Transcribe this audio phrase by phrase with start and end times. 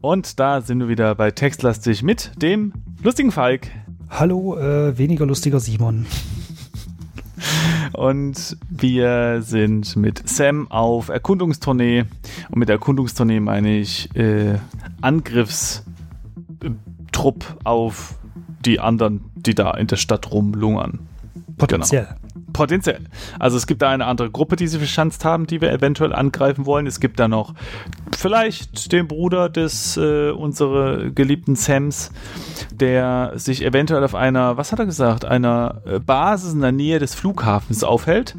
[0.00, 3.68] Und da sind wir wieder bei Textlastig mit dem lustigen Falk.
[4.08, 6.06] Hallo, äh, weniger lustiger Simon.
[8.00, 12.06] Und wir sind mit Sam auf Erkundungstournee.
[12.48, 14.54] Und mit Erkundungstournee meine ich äh,
[15.02, 15.84] Angriffstrupp
[17.62, 18.14] auf
[18.64, 21.00] die anderen, die da in der Stadt rumlungern.
[21.58, 22.06] Potenziell.
[22.06, 22.19] Genau.
[22.52, 23.06] Potenziell.
[23.38, 26.66] Also es gibt da eine andere Gruppe, die sie verschanzt haben, die wir eventuell angreifen
[26.66, 26.86] wollen.
[26.86, 27.54] Es gibt da noch
[28.16, 32.12] vielleicht den Bruder des äh, unsere geliebten Sams,
[32.72, 36.98] der sich eventuell auf einer, was hat er gesagt, einer äh, Basis in der Nähe
[36.98, 38.36] des Flughafens aufhält.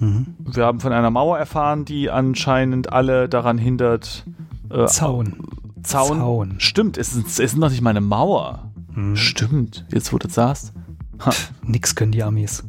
[0.00, 0.34] Mhm.
[0.38, 4.24] Wir haben von einer Mauer erfahren, die anscheinend alle daran hindert.
[4.70, 5.36] Äh, Zaun.
[5.82, 6.18] Zaun.
[6.18, 6.54] Zaun.
[6.58, 8.70] Stimmt, es ist, es ist noch nicht mal eine Mauer.
[8.94, 9.16] Mhm.
[9.16, 10.72] Stimmt, jetzt wo du das sagst.
[11.62, 12.64] Nix können die Amis.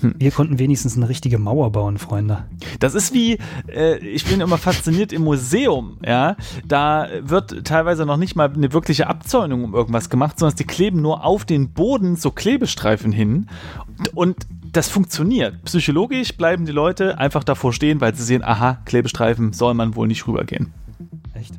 [0.00, 0.14] Hm.
[0.18, 2.44] Wir konnten wenigstens eine richtige Mauer bauen, Freunde.
[2.78, 6.36] Das ist wie, äh, ich bin immer fasziniert im Museum, ja.
[6.66, 11.00] Da wird teilweise noch nicht mal eine wirkliche Abzäunung um irgendwas gemacht, sondern die kleben
[11.02, 13.48] nur auf den Boden so Klebestreifen hin
[14.14, 14.36] und,
[14.72, 15.64] das funktioniert.
[15.64, 20.06] Psychologisch bleiben die Leute einfach davor stehen, weil sie sehen, aha, Klebestreifen soll man wohl
[20.06, 20.72] nicht rübergehen.
[21.34, 21.54] Echt?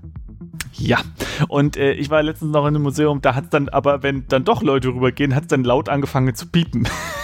[0.73, 0.99] Ja,
[1.47, 4.25] und äh, ich war letztens noch in einem Museum, da hat es dann aber, wenn
[4.27, 6.87] dann doch Leute rübergehen, hat es dann laut angefangen zu piepen.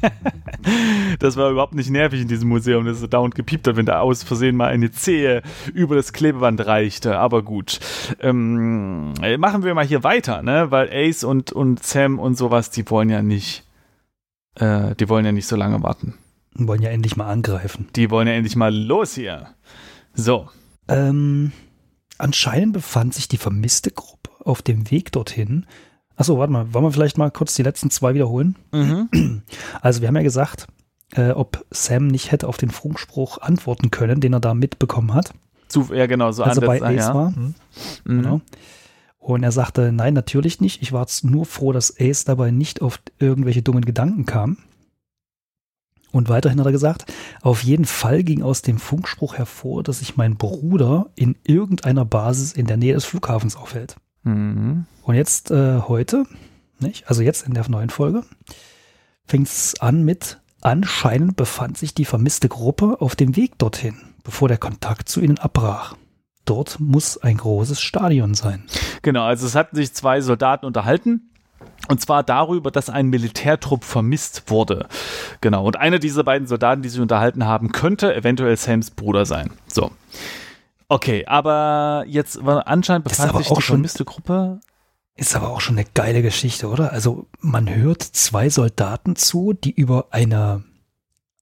[1.18, 4.00] das war überhaupt nicht nervig in diesem Museum, dass es dauernd gepiept hat, wenn da
[4.00, 5.42] aus Versehen mal eine Zehe
[5.74, 7.18] über das Klebeband reichte.
[7.18, 7.80] Aber gut.
[8.20, 10.70] Ähm, machen wir mal hier weiter, ne?
[10.70, 13.64] Weil Ace und, und Sam und sowas, die wollen ja nicht,
[14.56, 16.14] äh, die wollen ja nicht so lange warten.
[16.54, 17.88] Die wollen ja endlich mal angreifen.
[17.96, 19.48] Die wollen ja endlich mal los hier.
[20.14, 20.48] So.
[20.88, 21.52] Ähm,
[22.18, 25.66] anscheinend befand sich die vermisste Gruppe auf dem Weg dorthin
[26.20, 28.54] Achso, warte mal, wollen wir vielleicht mal kurz die letzten zwei wiederholen?
[28.72, 29.42] Mhm.
[29.80, 30.66] Also wir haben ja gesagt,
[31.14, 35.32] äh, ob Sam nicht hätte auf den Funkspruch antworten können, den er da mitbekommen hat.
[35.68, 37.14] Zu, ja, genau, so also bei Ace ja.
[37.14, 37.30] war.
[37.30, 37.54] Mhm.
[38.04, 38.40] Genau.
[39.18, 40.82] Und er sagte, nein, natürlich nicht.
[40.82, 44.58] Ich war nur froh, dass Ace dabei nicht auf irgendwelche dummen Gedanken kam.
[46.12, 47.10] Und weiterhin hat er gesagt,
[47.40, 52.52] auf jeden Fall ging aus dem Funkspruch hervor, dass sich mein Bruder in irgendeiner Basis
[52.52, 53.96] in der Nähe des Flughafens aufhält.
[54.22, 54.86] Mhm.
[55.02, 56.24] Und jetzt äh, heute,
[56.78, 57.08] nicht?
[57.08, 58.24] also jetzt in der neuen Folge,
[59.26, 64.48] fängt es an mit, anscheinend befand sich die vermisste Gruppe auf dem Weg dorthin, bevor
[64.48, 65.96] der Kontakt zu ihnen abbrach.
[66.44, 68.64] Dort muss ein großes Stadion sein.
[69.02, 71.30] Genau, also es hatten sich zwei Soldaten unterhalten.
[71.88, 74.86] Und zwar darüber, dass ein Militärtrupp vermisst wurde.
[75.40, 75.64] Genau.
[75.64, 79.50] Und einer dieser beiden Soldaten, die sich unterhalten haben, könnte eventuell Sams Bruder sein.
[79.66, 79.90] So.
[80.90, 84.58] Okay, aber jetzt war anscheinend befand sich die vermisste Gruppe.
[85.14, 86.92] Ist aber auch schon eine geile Geschichte, oder?
[86.92, 90.64] Also man hört zwei Soldaten zu, die über eine,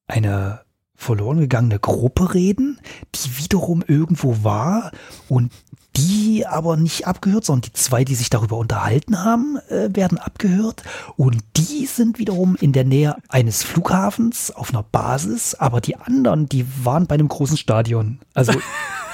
[0.06, 0.60] eine
[0.94, 2.78] verloren gegangene Gruppe reden,
[3.14, 4.92] die wiederum irgendwo war
[5.30, 5.50] und
[5.96, 10.82] die aber nicht abgehört, sondern die zwei, die sich darüber unterhalten haben, äh, werden abgehört
[11.16, 16.50] und die sind wiederum in der Nähe eines Flughafens auf einer Basis, aber die anderen,
[16.50, 18.20] die waren bei einem großen Stadion.
[18.34, 18.52] Also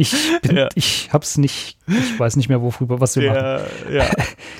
[0.00, 0.68] Ich, bin, ja.
[0.76, 3.92] ich hab's nicht, ich weiß nicht mehr, worüber, was wir der, machen.
[3.92, 4.08] Ja,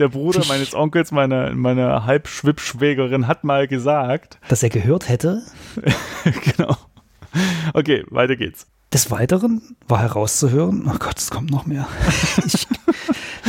[0.00, 4.41] der Bruder ich, meines Onkels, meiner, meiner Halbschwippschwägerin, hat mal gesagt.
[4.48, 5.42] Dass er gehört hätte.
[6.56, 6.76] genau.
[7.72, 8.66] Okay, weiter geht's.
[8.92, 11.86] Des Weiteren war herauszuhören, oh Gott, es kommt noch mehr.
[12.44, 12.66] ich,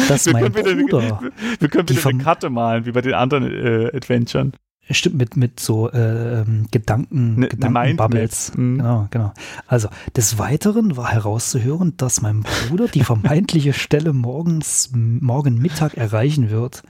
[0.08, 0.78] dass wir mein Bruder.
[0.78, 1.22] Wieder,
[1.60, 4.54] wir können wieder eine Karte malen, wie bei den anderen äh, Adventuren.
[4.92, 8.54] Stimmt, mit, mit so äh, Gedanken, ne, Gedankenbubbles.
[8.56, 8.78] Mhm.
[8.78, 9.34] Genau, genau.
[9.68, 16.50] Also, des Weiteren war herauszuhören, dass mein Bruder die vermeintliche Stelle morgens, morgen Mittag erreichen
[16.50, 16.82] wird.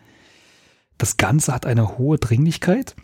[0.98, 2.96] Das Ganze hat eine hohe Dringlichkeit,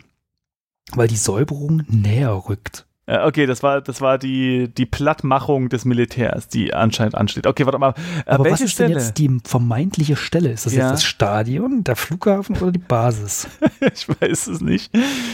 [0.92, 2.85] weil die Säuberung näher rückt.
[3.06, 7.46] Äh, okay, das war, das war die, die Plattmachung des Militärs, die anscheinend ansteht.
[7.46, 7.94] Okay, warte mal.
[8.26, 8.90] Aber was ist Stelle?
[8.90, 10.50] denn jetzt die vermeintliche Stelle?
[10.50, 10.84] Ist das ja.
[10.84, 13.48] jetzt das Stadion, der Flughafen oder die Basis?
[13.80, 14.90] ich weiß es nicht.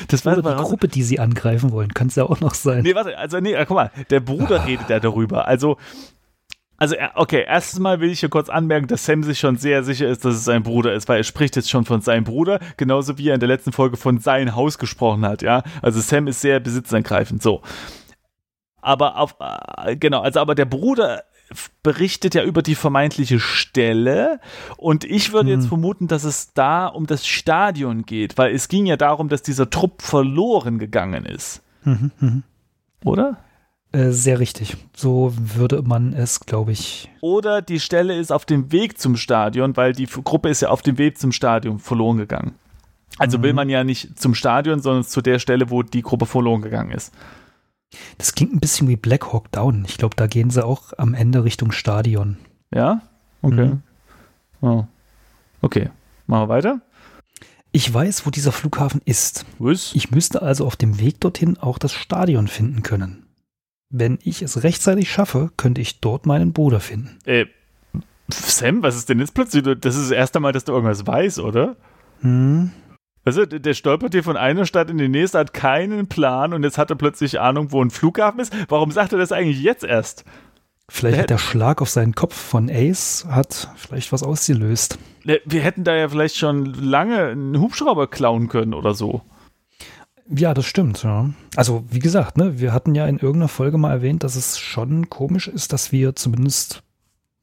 [0.08, 1.94] Das war die Gruppe, die sie angreifen wollen.
[1.94, 2.82] Kann es ja auch noch sein.
[2.82, 4.64] Nee, warte, also nee, guck mal, der Bruder ah.
[4.64, 5.48] redet ja darüber.
[5.48, 5.78] Also
[6.82, 10.08] also, okay, erstens mal will ich hier kurz anmerken, dass Sam sich schon sehr sicher
[10.08, 13.18] ist, dass es sein Bruder ist, weil er spricht jetzt schon von seinem Bruder, genauso
[13.18, 15.62] wie er in der letzten Folge von sein Haus gesprochen hat, ja.
[15.80, 17.62] Also Sam ist sehr besitzergreifend, so.
[18.80, 19.36] Aber auf,
[19.84, 21.22] äh, genau, also aber der Bruder
[21.84, 24.40] berichtet ja über die vermeintliche Stelle
[24.76, 25.60] und ich würde hm.
[25.60, 29.42] jetzt vermuten, dass es da um das Stadion geht, weil es ging ja darum, dass
[29.42, 31.62] dieser Trupp verloren gegangen ist.
[31.84, 32.42] Mhm, mh.
[33.04, 33.36] Oder?
[33.92, 34.76] Äh, sehr richtig.
[34.96, 37.10] So würde man es, glaube ich.
[37.20, 40.82] Oder die Stelle ist auf dem Weg zum Stadion, weil die Gruppe ist ja auf
[40.82, 42.54] dem Weg zum Stadion verloren gegangen.
[43.18, 43.42] Also mhm.
[43.42, 46.90] will man ja nicht zum Stadion, sondern zu der Stelle, wo die Gruppe verloren gegangen
[46.90, 47.12] ist.
[48.16, 49.84] Das klingt ein bisschen wie Black Hawk Down.
[49.86, 52.38] Ich glaube, da gehen sie auch am Ende Richtung Stadion.
[52.74, 53.02] Ja?
[53.42, 53.66] Okay.
[53.66, 53.82] Mhm.
[54.62, 54.84] Oh.
[55.60, 55.90] Okay.
[56.26, 56.80] Machen wir weiter.
[57.72, 59.44] Ich weiß, wo dieser Flughafen ist.
[59.58, 59.92] Was?
[59.94, 63.21] Ich müsste also auf dem Weg dorthin auch das Stadion finden können.
[63.92, 67.18] Wenn ich es rechtzeitig schaffe, könnte ich dort meinen Bruder finden.
[67.26, 67.44] Äh,
[68.28, 69.62] Sam, was ist denn jetzt plötzlich?
[69.62, 71.76] Das ist das erste Mal, dass du irgendwas weißt, oder?
[72.22, 72.70] Hm.
[73.24, 76.78] Also, der stolpert hier von einer Stadt in die nächste, hat keinen Plan und jetzt
[76.78, 78.52] hat er plötzlich Ahnung, wo ein Flughafen ist.
[78.68, 80.24] Warum sagt er das eigentlich jetzt erst?
[80.88, 84.98] Vielleicht der hat der Schlag auf seinen Kopf von Ace hat vielleicht was ausgelöst.
[85.22, 89.22] Wir hätten da ja vielleicht schon lange einen Hubschrauber klauen können oder so.
[90.28, 91.02] Ja, das stimmt.
[91.02, 91.30] Ja.
[91.56, 95.10] Also wie gesagt, ne, wir hatten ja in irgendeiner Folge mal erwähnt, dass es schon
[95.10, 96.82] komisch ist, dass wir zumindest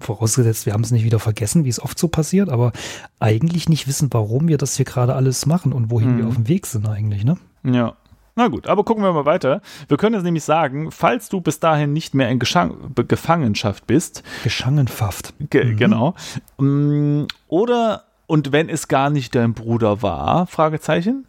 [0.01, 2.71] vorausgesetzt, wir haben es nicht wieder vergessen, wie es oft so passiert, aber
[3.19, 6.17] eigentlich nicht wissen, warum wir das hier gerade alles machen und wohin hm.
[6.17, 6.29] wir mhm.
[6.29, 7.37] auf dem Weg sind eigentlich, ne?
[7.63, 7.95] Ja.
[8.35, 9.61] Na gut, aber gucken wir mal weiter.
[9.89, 14.23] Wir können jetzt nämlich sagen, falls du bis dahin nicht mehr in Geschan Gefangenschaft bist.
[14.43, 15.33] Geschangenschaft.
[15.49, 15.77] Ge mhm.
[15.77, 16.15] Genau.
[16.57, 21.25] Mm, oder, und wenn es gar nicht dein Bruder war, Fragezeichen,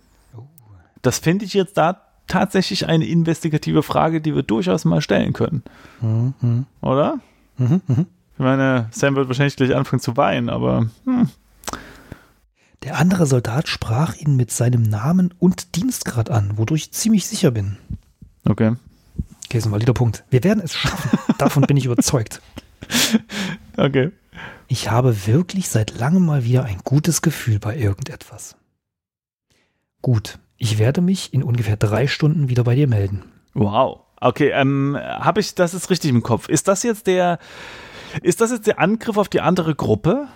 [1.03, 5.63] das finde ich jetzt da tatsächlich eine investigative Frage, die wir durchaus mal stellen können.
[6.01, 6.67] Mhm.
[6.81, 7.19] Oder?
[7.59, 8.07] Mhm, mh.
[8.35, 10.89] Ich meine, Sam wird wahrscheinlich gleich anfangen zu weinen, aber.
[11.05, 11.29] Hm.
[12.83, 17.51] Der andere Soldat sprach ihn mit seinem Namen und Dienstgrad an, wodurch ich ziemlich sicher
[17.51, 17.77] bin.
[18.49, 18.77] Okay.
[19.45, 20.25] Okay, ist ein valider Punkt.
[20.31, 21.19] Wir werden es schaffen.
[21.39, 22.41] Davon bin ich überzeugt.
[23.77, 24.13] Okay.
[24.69, 28.57] Ich habe wirklich seit langem mal wieder ein gutes Gefühl bei irgendetwas.
[30.01, 33.25] Gut, ich werde mich in ungefähr drei Stunden wieder bei dir melden.
[33.55, 34.01] Wow.
[34.21, 36.51] Okay, ähm, habe ich das ist richtig im Kopf.
[36.51, 37.39] Ist das jetzt der,
[38.23, 40.29] ist das jetzt der Angriff auf die andere Gruppe?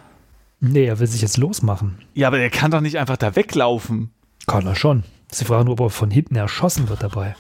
[0.61, 1.99] Nee, er will sich jetzt losmachen.
[2.15, 4.13] Ja, aber er kann doch nicht einfach da weglaufen.
[4.47, 5.05] Kann er schon.
[5.31, 7.37] Sie fragen nur, ob er von hinten erschossen wird dabei.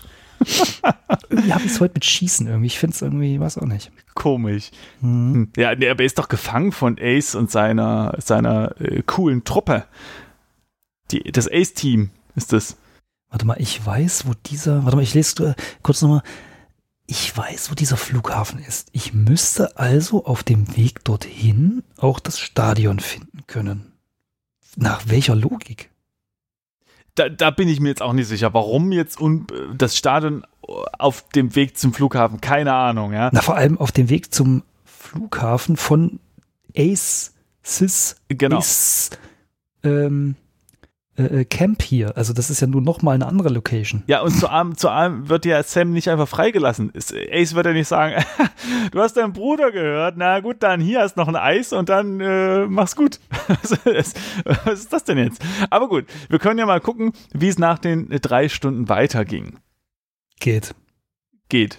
[1.30, 2.66] irgendwie habe ich es heute mit Schießen irgendwie.
[2.66, 3.92] Ich finde es irgendwie, weiß auch nicht.
[4.14, 4.70] Komisch.
[5.00, 5.48] Mhm.
[5.56, 9.84] Ja, nee, aber er ist doch gefangen von Ace und seiner, seiner äh, coolen Truppe.
[11.12, 12.76] Die, das Ace-Team ist das.
[13.28, 14.84] Warte mal, ich weiß, wo dieser.
[14.84, 16.22] Warte mal, ich lese äh, kurz nochmal.
[17.06, 18.88] Ich weiß, wo dieser Flughafen ist.
[18.92, 23.92] Ich müsste also auf dem Weg dorthin auch das Stadion finden können.
[24.76, 25.90] Nach welcher Logik?
[27.14, 28.54] Da, da bin ich mir jetzt auch nicht sicher.
[28.54, 29.46] Warum jetzt un
[29.76, 32.40] das Stadion auf dem Weg zum Flughafen?
[32.40, 33.30] Keine Ahnung, ja.
[33.32, 36.20] Na, vor allem auf dem Weg zum Flughafen von
[36.76, 38.16] Ace Sis.
[38.28, 38.58] Genau.
[38.58, 39.10] Ace,
[39.82, 40.36] ähm,
[41.16, 42.16] äh, äh, Camp hier.
[42.16, 44.02] Also das ist ja nur noch mal eine andere Location.
[44.06, 46.92] Ja, und zu allem, zu allem wird ja Sam nicht einfach freigelassen.
[46.94, 48.24] Ace wird ja nicht sagen,
[48.90, 52.20] du hast deinen Bruder gehört, na gut, dann hier hast noch ein Eis und dann
[52.20, 53.20] äh, mach's gut.
[54.64, 55.40] Was ist das denn jetzt?
[55.70, 59.58] Aber gut, wir können ja mal gucken, wie es nach den drei Stunden weiterging.
[60.40, 60.74] Geht.
[61.48, 61.78] Geht.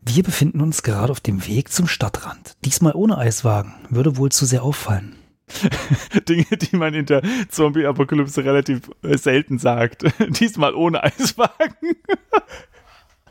[0.00, 2.56] Wir befinden uns gerade auf dem Weg zum Stadtrand.
[2.64, 3.74] Diesmal ohne Eiswagen.
[3.88, 5.16] Würde wohl zu sehr auffallen.
[6.28, 10.04] Dinge, die man in der Zombie-Apokalypse relativ äh, selten sagt.
[10.40, 11.96] Diesmal ohne Eiswagen.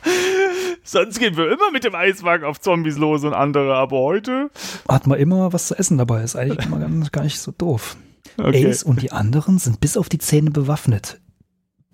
[0.83, 4.51] Sonst gehen wir immer mit dem Eiswagen auf Zombies los und andere, aber heute.
[4.87, 7.95] Hat man immer was zu essen dabei, ist eigentlich immer gar nicht so doof.
[8.37, 8.67] Okay.
[8.67, 11.21] Ace und die anderen sind bis auf die Zähne bewaffnet.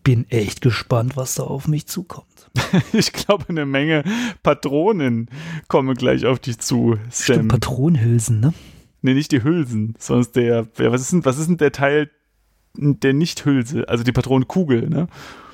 [0.03, 2.49] Bin echt gespannt, was da auf mich zukommt.
[2.93, 4.03] ich glaube, eine Menge
[4.41, 5.29] Patronen
[5.67, 7.35] kommen gleich auf dich zu, Sam.
[7.35, 8.53] Stimmt, Patronenhülsen, ne?
[9.01, 12.09] Nee, nicht die Hülsen, sondern der, ja, was ist denn, was ist denn der Teil
[12.75, 13.87] der Nicht-Hülse?
[13.87, 15.07] Also die Patronenkugel, ne?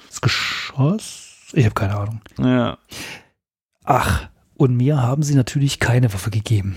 [0.09, 1.51] Das Geschoss?
[1.53, 2.21] Ich habe keine Ahnung.
[2.39, 2.77] Ja.
[3.83, 6.75] Ach, und mir haben sie natürlich keine Waffe gegeben.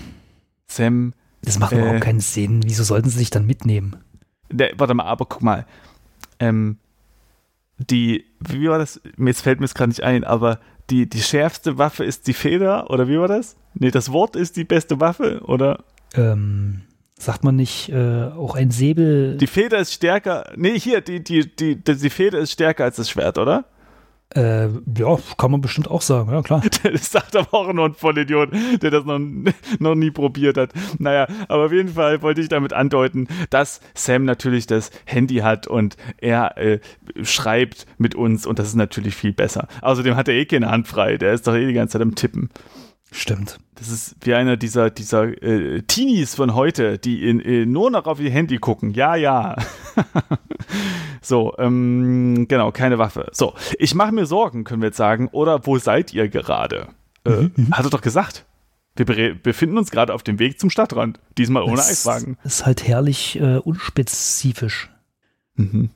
[0.67, 1.13] Sam.
[1.41, 2.61] Das macht äh, überhaupt keinen Sinn.
[2.65, 3.95] Wieso sollten sie sich dann mitnehmen?
[4.51, 5.65] Der, warte mal, aber guck mal.
[6.39, 6.77] Ähm,
[7.77, 9.01] die, wie war das?
[9.17, 10.59] Jetzt fällt mir es gerade nicht ein, aber
[10.89, 13.55] die, die schärfste Waffe ist die Feder, oder wie war das?
[13.73, 15.83] Nee, das Wort ist die beste Waffe, oder?
[16.15, 16.81] Ähm,
[17.17, 19.37] sagt man nicht, äh, auch ein Säbel.
[19.37, 20.51] Die Feder ist stärker.
[20.55, 23.65] Nee, hier, die, die, die, die Feder ist stärker als das Schwert, oder?
[24.35, 26.61] Äh, ja, kann man bestimmt auch sagen, ja klar.
[26.83, 28.49] Das sagt aber auch nur ein Vollidiot,
[28.81, 29.19] der das noch,
[29.79, 30.71] noch nie probiert hat.
[30.99, 35.65] Naja, aber auf jeden Fall wollte ich damit andeuten, dass Sam natürlich das Handy hat
[35.65, 36.79] und er äh,
[37.23, 39.67] schreibt mit uns und das ist natürlich viel besser.
[39.81, 42.13] Außerdem hat er eh keine Hand frei, der ist doch eh die ganze Zeit am
[42.13, 42.51] Tippen.
[43.11, 43.59] Stimmt.
[43.75, 48.05] Das ist wie einer dieser, dieser äh, Teenies von heute, die in, in, nur noch
[48.05, 48.91] auf ihr Handy gucken.
[48.91, 49.55] Ja, ja.
[51.21, 53.29] so, ähm, genau, keine Waffe.
[53.31, 55.27] So, ich mache mir Sorgen, können wir jetzt sagen.
[55.31, 56.89] Oder wo seid ihr gerade?
[57.25, 57.71] Äh, mhm.
[57.71, 58.45] Hat er doch gesagt.
[58.95, 61.19] Wir befinden uns gerade auf dem Weg zum Stadtrand.
[61.37, 62.37] Diesmal ohne das Eiswagen.
[62.43, 64.89] Ist halt herrlich äh, unspezifisch.
[65.55, 65.89] Mhm.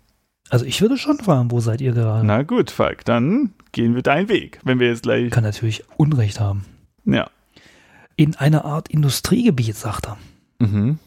[0.50, 2.26] Also ich würde schon fragen, wo seid ihr gerade?
[2.26, 5.32] Na gut, Falk, dann gehen wir deinen Weg, wenn wir jetzt gleich.
[5.32, 6.66] Kann natürlich Unrecht haben.
[7.06, 7.30] Ja.
[8.16, 10.18] In einer Art Industriegebiet, sagt er.
[10.60, 11.00] Mhm.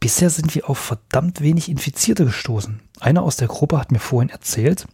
[0.00, 2.80] Bisher sind wir auf verdammt wenig Infizierte gestoßen.
[3.00, 4.86] Einer aus der Gruppe hat mir vorhin erzählt,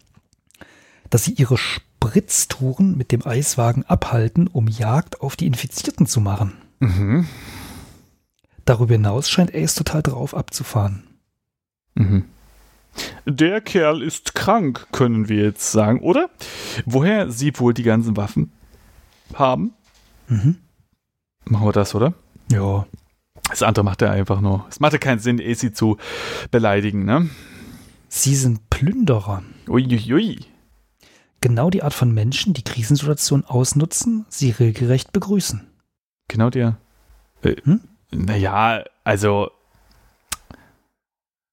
[1.10, 6.54] dass sie ihre Spritztouren mit dem Eiswagen abhalten, um Jagd auf die Infizierten zu machen.
[6.80, 7.28] Mhm.
[8.64, 11.04] Darüber hinaus scheint Ace total drauf abzufahren.
[11.94, 12.24] Mhm.
[13.26, 16.30] Der Kerl ist krank, können wir jetzt sagen, oder?
[16.84, 18.52] Woher sie wohl die ganzen Waffen
[19.34, 19.74] haben?
[20.32, 20.56] Mhm.
[21.44, 22.14] Machen wir das, oder?
[22.50, 22.86] Ja.
[23.48, 24.66] Das andere macht er einfach nur.
[24.70, 25.98] Es machte keinen Sinn, AC zu
[26.50, 27.28] beleidigen, ne?
[28.08, 29.42] Sie sind Plünderer.
[29.68, 30.12] Uiuiui.
[30.12, 30.52] Ui, ui
[31.42, 35.66] genau die Art von Menschen, die Krisensituationen ausnutzen, sie regelrecht begrüßen.
[36.28, 36.78] Genau der.
[37.42, 37.80] Äh, hm?
[38.10, 39.50] Naja, also.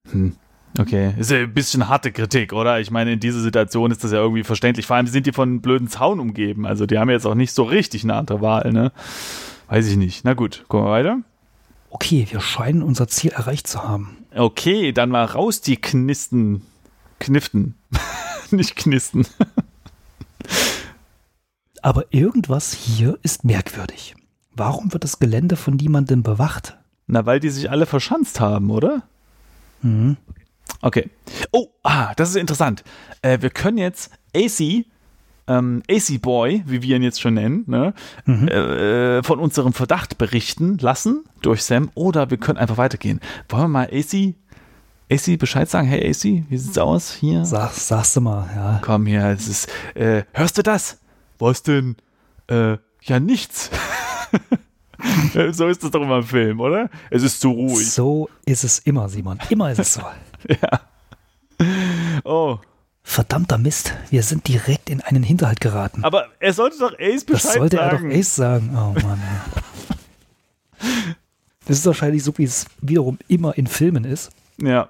[0.10, 0.38] Hm.
[0.78, 2.80] Okay, ist ja ein bisschen harte Kritik, oder?
[2.80, 4.86] Ich meine, in dieser Situation ist das ja irgendwie verständlich.
[4.86, 6.66] Vor allem sind die von einem blöden Zaun umgeben.
[6.66, 8.92] Also die haben jetzt auch nicht so richtig eine andere Wahl, ne?
[9.68, 10.26] Weiß ich nicht.
[10.26, 11.20] Na gut, gucken wir weiter.
[11.90, 14.18] Okay, wir scheinen unser Ziel erreicht zu haben.
[14.36, 16.62] Okay, dann mal raus die Knisten.
[17.20, 17.76] Kniften.
[18.52, 19.26] nicht Knisten.
[21.82, 24.16] Aber irgendwas hier ist merkwürdig.
[24.54, 26.78] Warum wird das Gelände von niemandem bewacht?
[27.08, 29.04] Na, weil die sich alle verschanzt haben, oder?
[29.82, 30.18] Mhm.
[30.82, 31.10] Okay.
[31.52, 32.84] Oh, ah, das ist interessant.
[33.22, 34.86] Äh, wir können jetzt AC,
[35.48, 37.94] ähm, AC Boy, wie wir ihn jetzt schon nennen, ne,
[38.26, 38.48] mhm.
[38.48, 43.20] äh, von unserem Verdacht berichten lassen durch Sam oder wir können einfach weitergehen.
[43.50, 44.36] Wollen wir mal AC
[45.12, 47.44] AC Bescheid sagen, hey AC, wie sieht's aus hier?
[47.44, 48.80] Sag, sagst du mal, ja.
[48.84, 51.00] Komm hier, es ist, äh, hörst du das?
[51.40, 51.96] Was denn?
[52.48, 53.72] Äh, ja, nichts.
[55.52, 56.90] so ist das doch immer im Film, oder?
[57.10, 57.90] Es ist zu ruhig.
[57.90, 59.40] So ist es immer, Simon.
[59.50, 60.02] Immer ist es so.
[60.62, 60.82] ja.
[62.24, 62.60] Oh.
[63.04, 66.04] Verdammter Mist, wir sind direkt in einen Hinterhalt geraten.
[66.04, 67.44] Aber er sollte doch Ace Bescheid sagen.
[67.44, 68.06] Das sollte sagen.
[68.06, 68.70] er doch Ace sagen.
[68.74, 69.22] Oh Mann.
[71.66, 74.32] Das ist wahrscheinlich so, wie es wiederum immer in Filmen ist.
[74.62, 74.90] Ja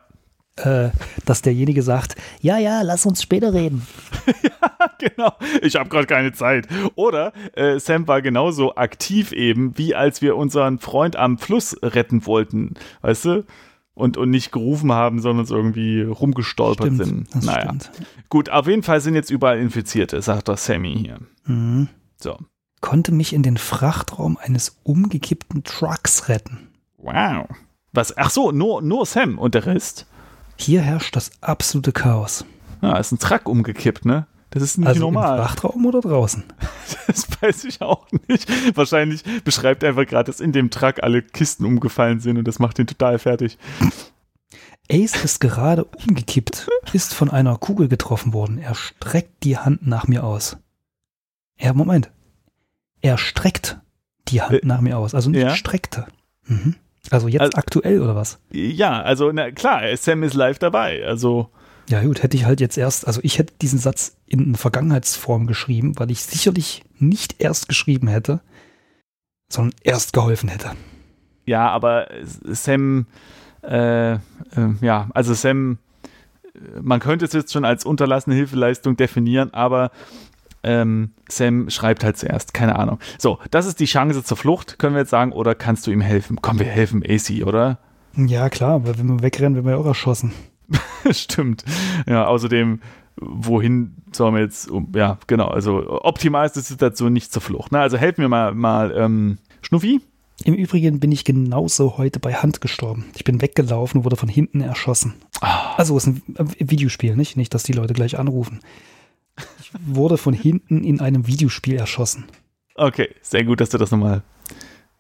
[0.66, 0.90] äh,
[1.26, 3.86] dass derjenige sagt, ja, ja, lass uns später reden.
[4.44, 5.34] ja, genau.
[5.62, 6.68] Ich habe gerade keine Zeit.
[6.96, 12.26] Oder äh, Sam war genauso aktiv eben, wie als wir unseren Freund am Fluss retten
[12.26, 12.76] wollten.
[13.02, 13.46] Weißt du?
[14.00, 17.44] Und, und nicht gerufen haben, sondern uns irgendwie rumgestolpert stimmt, sind.
[17.44, 17.64] Naja.
[17.66, 17.92] Stimmt.
[18.30, 21.20] Gut, auf jeden Fall sind jetzt überall Infizierte, sagt doch Sammy hier.
[21.46, 21.90] Mhm.
[22.16, 22.38] So.
[22.80, 26.70] Konnte mich in den Frachtraum eines umgekippten Trucks retten.
[26.98, 27.48] Wow.
[27.92, 28.16] Was?
[28.18, 30.06] Ach so, nur, nur Sam und der Rest?
[30.56, 32.46] Hier herrscht das absolute Chaos.
[32.82, 34.28] Ja, ist ein Truck umgekippt, ne?
[34.50, 35.40] Das ist nicht also normal.
[35.40, 36.46] Im Frachtraum oder draußen?
[37.10, 38.48] Das weiß ich auch nicht.
[38.78, 42.60] Wahrscheinlich beschreibt er einfach gerade, dass in dem Truck alle Kisten umgefallen sind und das
[42.60, 43.58] macht ihn total fertig.
[44.92, 48.60] Ace ist gerade umgekippt, ist von einer Kugel getroffen worden.
[48.60, 50.58] Er streckt die Hand nach mir aus.
[51.60, 52.12] Ja, Moment.
[53.02, 53.80] Er streckt
[54.28, 55.16] die Hand äh, nach mir aus.
[55.16, 55.56] Also nicht ja?
[55.56, 56.06] streckte.
[56.46, 56.76] Mhm.
[57.10, 58.40] Also jetzt also, aktuell oder was?
[58.52, 61.04] Ja, also na, klar, Sam ist live dabei.
[61.06, 61.50] Also
[61.90, 65.98] ja gut, hätte ich halt jetzt erst, also ich hätte diesen Satz in Vergangenheitsform geschrieben,
[65.98, 68.42] weil ich sicherlich nicht erst geschrieben hätte,
[69.52, 70.72] sondern erst geholfen hätte.
[71.46, 72.08] Ja, aber
[72.44, 73.08] Sam,
[73.64, 74.18] äh, äh,
[74.82, 75.80] ja, also Sam,
[76.80, 79.90] man könnte es jetzt schon als unterlassene Hilfeleistung definieren, aber
[80.62, 83.00] ähm, Sam schreibt halt zuerst, keine Ahnung.
[83.18, 86.02] So, das ist die Chance zur Flucht, können wir jetzt sagen, oder kannst du ihm
[86.02, 86.38] helfen?
[86.40, 87.80] Komm, wir helfen AC, oder?
[88.16, 90.34] Ja, klar, weil wenn wir wegrennen, werden wir auch erschossen.
[91.12, 91.64] Stimmt.
[92.08, 92.82] Ja, außerdem,
[93.18, 97.72] wohin sollen wir jetzt, ja, genau, also optimal ist die Situation nicht zur Flucht.
[97.72, 97.80] Ne?
[97.80, 100.02] Also helfen wir mal, mal ähm, Schnuffi.
[100.46, 103.06] Im Übrigen bin ich genauso heute bei Hand gestorben.
[103.16, 105.16] Ich bin weggelaufen und wurde von hinten erschossen.
[105.42, 105.76] Ah.
[105.76, 107.36] Also es ist ein Videospiel, nicht?
[107.36, 108.62] Nicht, dass die Leute gleich anrufen.
[109.60, 112.26] Ich wurde von hinten in einem Videospiel erschossen.
[112.76, 114.24] Okay, sehr gut, dass du das nochmal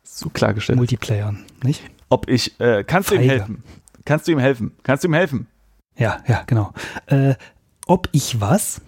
[0.03, 0.81] so klargestellt hast.
[0.81, 1.33] Multiplayer,
[1.63, 1.83] nicht?
[2.09, 3.21] Ob ich, äh, kannst Feige.
[3.21, 3.63] du ihm helfen?
[4.05, 4.71] Kannst du ihm helfen?
[4.83, 5.47] Kannst du ihm helfen?
[6.00, 6.74] Ja, ja, genau.
[7.08, 7.36] Äh,
[7.86, 8.82] ob ich was?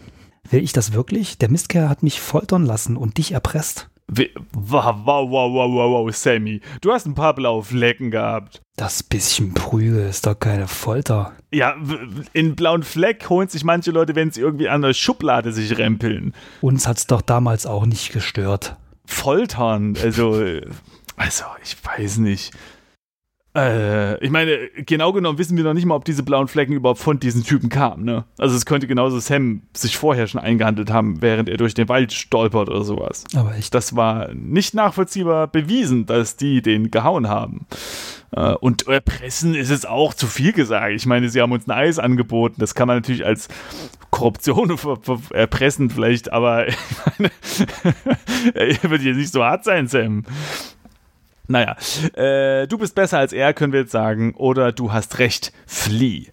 [0.50, 1.38] Will ich das wirklich?
[1.38, 3.90] Der Mistkerl hat mich foltern lassen und dich erpresst.
[4.08, 6.60] Wow, wow, wow, wow, wow, Sammy.
[6.82, 8.62] Du hast ein paar blaue Flecken gehabt.
[8.76, 11.32] Das bisschen Prügel ist doch keine Folter.
[11.54, 11.76] Ja,
[12.34, 16.34] in blauen Fleck holen sich manche Leute, wenn sie irgendwie an der Schublade sich rempeln.
[16.60, 18.76] Uns hat's doch damals auch nicht gestört.
[19.06, 19.96] foltern.
[20.02, 20.34] Also,
[21.16, 22.52] also ich weiß nicht.
[23.54, 27.02] Äh, ich meine, genau genommen wissen wir noch nicht mal, ob diese blauen Flecken überhaupt
[27.02, 28.24] von diesen Typen kamen, ne?
[28.38, 32.14] Also es könnte genauso Sam sich vorher schon eingehandelt haben, während er durch den Wald
[32.14, 33.26] stolpert oder sowas.
[33.36, 33.74] Aber echt.
[33.74, 37.66] Das war nicht nachvollziehbar bewiesen, dass die den gehauen haben.
[38.32, 40.94] Äh, und erpressen ist es auch zu viel gesagt.
[40.94, 42.56] Ich meine, sie haben uns ein Eis angeboten.
[42.58, 43.50] Das kann man natürlich als
[44.12, 44.78] Korruption
[45.34, 46.78] erpressen vielleicht, aber ich
[47.18, 47.32] meine,
[48.54, 50.24] er wird jetzt nicht so hart sein, Sam.
[51.48, 51.76] Naja,
[52.14, 54.34] äh, du bist besser als er, können wir jetzt sagen.
[54.36, 56.30] Oder du hast recht, flieh.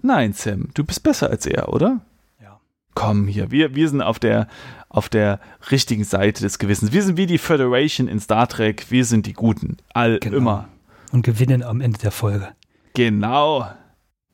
[0.00, 2.00] Nein, Sam, du bist besser als er, oder?
[2.40, 2.60] Ja.
[2.94, 4.46] Komm hier, wir, wir sind auf der,
[4.88, 6.92] auf der richtigen Seite des Gewissens.
[6.92, 8.86] Wir sind wie die Föderation in Star Trek.
[8.90, 9.76] Wir sind die Guten.
[9.92, 10.36] All, Genau.
[10.36, 10.68] immer.
[11.10, 12.48] Und gewinnen am Ende der Folge.
[12.94, 13.66] Genau.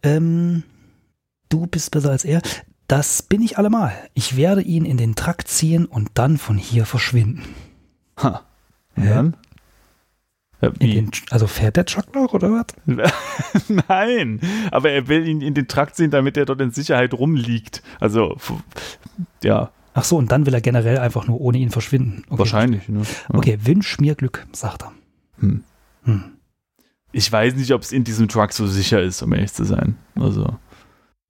[0.02, 0.64] Ähm,
[1.48, 2.42] du bist besser als er.
[2.88, 3.94] Das bin ich allemal.
[4.12, 7.42] Ich werde ihn in den Trakt ziehen und dann von hier verschwinden.
[8.22, 8.42] Ha.
[8.96, 9.36] Und dann?
[10.70, 12.66] Den, also fährt der Truck noch oder was?
[13.88, 14.40] Nein,
[14.70, 17.82] aber er will ihn in den Trakt ziehen, damit er dort in Sicherheit rumliegt.
[18.00, 18.36] Also,
[19.42, 22.24] ja, Ach so, und dann will er generell einfach nur ohne ihn verschwinden.
[22.28, 22.38] Okay.
[22.40, 22.88] wahrscheinlich.
[22.88, 23.02] Ne?
[23.02, 23.38] Ja.
[23.38, 24.92] Okay, wünsch mir Glück, sagt er.
[25.38, 25.62] Hm.
[26.02, 26.24] Hm.
[27.12, 29.96] Ich weiß nicht, ob es in diesem Truck so sicher ist, um ehrlich zu sein.
[30.16, 30.56] Also,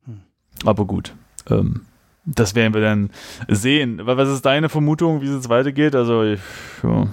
[0.07, 0.21] Hm.
[0.65, 1.15] aber gut.
[1.51, 1.83] Ähm,
[2.25, 3.11] das werden wir dann
[3.49, 3.99] sehen.
[4.07, 5.95] Wa- Was ist deine Vermutung, wie es jetzt weitergeht?
[5.95, 6.41] Also, ich,
[6.83, 7.09] ja.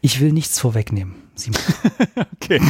[0.00, 1.14] Ich will nichts vorwegnehmen.
[1.34, 1.60] Simon.
[2.42, 2.60] Okay.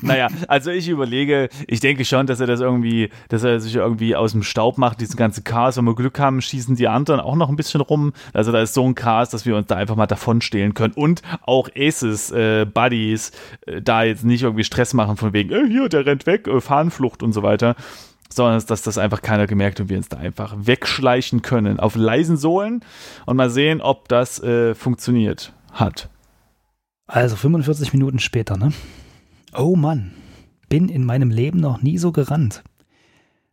[0.00, 4.16] naja, also ich überlege, ich denke schon, dass er das irgendwie, dass er sich irgendwie
[4.16, 5.76] aus dem Staub macht, diesen ganzen Chaos.
[5.76, 8.14] Wenn wir Glück haben, schießen die anderen auch noch ein bisschen rum.
[8.32, 10.94] Also da ist so ein Chaos, dass wir uns da einfach mal davon stehlen können.
[10.94, 13.32] Und auch Aces, äh, Buddies,
[13.66, 16.60] äh, da jetzt nicht irgendwie Stress machen von wegen, äh, hier, der rennt weg, äh,
[16.62, 17.76] Fahnenflucht und so weiter.
[18.32, 21.78] Sondern dass das einfach keiner gemerkt und wir uns da einfach wegschleichen können.
[21.78, 22.82] Auf leisen Sohlen
[23.26, 26.08] und mal sehen, ob das äh, funktioniert hat.
[27.10, 28.72] Also 45 Minuten später, ne?
[29.52, 30.12] Oh Mann,
[30.68, 32.62] bin in meinem Leben noch nie so gerannt.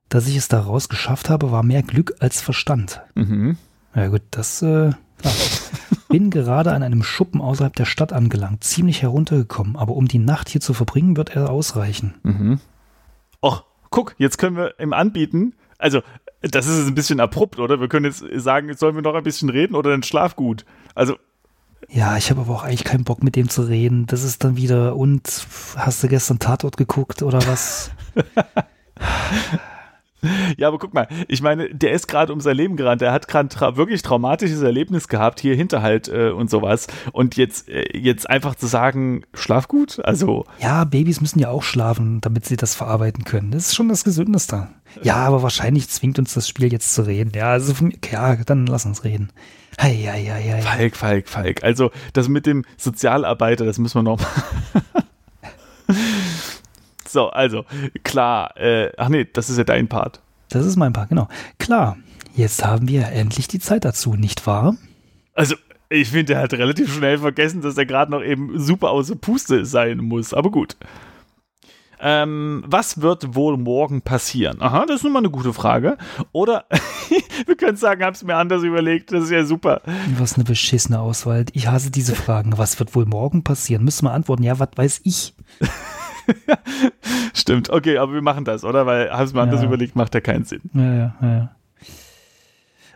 [0.09, 3.01] Dass ich es daraus geschafft habe, war mehr Glück als Verstand.
[3.15, 3.57] Mhm.
[3.95, 5.33] Ja gut, das äh, klar.
[6.09, 10.49] bin gerade an einem Schuppen außerhalb der Stadt angelangt, ziemlich heruntergekommen, aber um die Nacht
[10.49, 12.13] hier zu verbringen, wird er ausreichen.
[12.21, 12.59] Mhm.
[13.41, 15.55] Och, guck, jetzt können wir ihm anbieten.
[15.79, 16.01] Also,
[16.41, 17.79] das ist ein bisschen abrupt, oder?
[17.79, 20.63] Wir können jetzt sagen, jetzt sollen wir noch ein bisschen reden oder dann schlaf gut.
[20.93, 21.17] Also,
[21.89, 24.05] Ja, ich habe aber auch eigentlich keinen Bock mit dem zu reden.
[24.07, 25.23] Das ist dann wieder, und
[25.77, 27.91] hast du gestern Tatort geguckt oder was?
[30.57, 32.99] ja, aber guck mal, ich meine, der ist gerade um sein Leben gerannt.
[33.01, 36.87] Der hat gerade tra wirklich traumatisches Erlebnis gehabt, hier Hinterhalt äh, und sowas.
[37.13, 41.63] Und jetzt, äh, jetzt einfach zu sagen, schlaf gut, also, Ja, Babys müssen ja auch
[41.63, 43.51] schlafen, damit sie das verarbeiten können.
[43.51, 44.67] Das ist schon das Gesündeste.
[45.03, 47.31] Ja, aber wahrscheinlich zwingt uns das Spiel jetzt zu reden.
[47.35, 49.29] Ja, also von, mir- ja, dann lass uns reden.
[49.79, 50.61] Hei, hei, hei.
[50.61, 51.63] Falk, Falk, Falk.
[51.63, 54.19] Also, das mit dem Sozialarbeiter, das müssen wir noch
[57.07, 57.63] So, also,
[58.03, 60.19] klar, äh, ach nee, das ist ja dein Part.
[60.49, 61.29] Das ist mein Part, genau.
[61.57, 61.97] Klar,
[62.35, 64.75] jetzt haben wir endlich die Zeit dazu, nicht wahr?
[65.33, 65.55] Also,
[65.89, 69.65] ich finde, er hat relativ schnell vergessen, dass er gerade noch eben super außer Puste
[69.65, 70.33] sein muss.
[70.33, 70.75] Aber gut.
[71.99, 74.61] Ähm, was wird wohl morgen passieren?
[74.61, 75.97] Aha, das ist nun mal eine gute Frage.
[76.31, 76.65] Oder
[77.47, 79.11] wir können sagen, hab's mir anders überlegt.
[79.11, 79.81] Das ist ja super.
[80.17, 81.45] Was eine beschissene Auswahl.
[81.53, 82.57] Ich hasse diese Fragen.
[82.57, 83.83] Was wird wohl morgen passieren?
[83.83, 84.43] Müssen wir antworten.
[84.43, 85.33] Ja, was weiß ich?
[87.33, 87.69] Stimmt.
[87.69, 88.85] Okay, aber wir machen das, oder?
[88.85, 89.67] Weil hab's mir anders Ja.
[89.67, 90.61] überlegt, macht ja keinen Sinn.
[90.73, 91.51] Ja, ja, ja.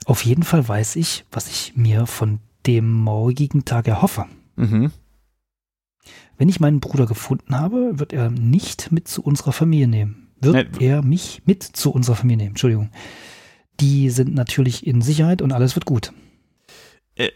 [0.05, 4.25] Auf jeden Fall weiß ich, was ich mir von dem morgigen Tag erhoffe.
[4.55, 4.91] Mhm.
[6.41, 10.31] Wenn ich meinen Bruder gefunden habe, wird er nicht mit zu unserer Familie nehmen.
[10.39, 10.71] Wird Nein.
[10.79, 12.53] er mich mit zu unserer Familie nehmen?
[12.53, 12.89] Entschuldigung.
[13.79, 16.11] Die sind natürlich in Sicherheit und alles wird gut.
[17.13, 17.29] Äh,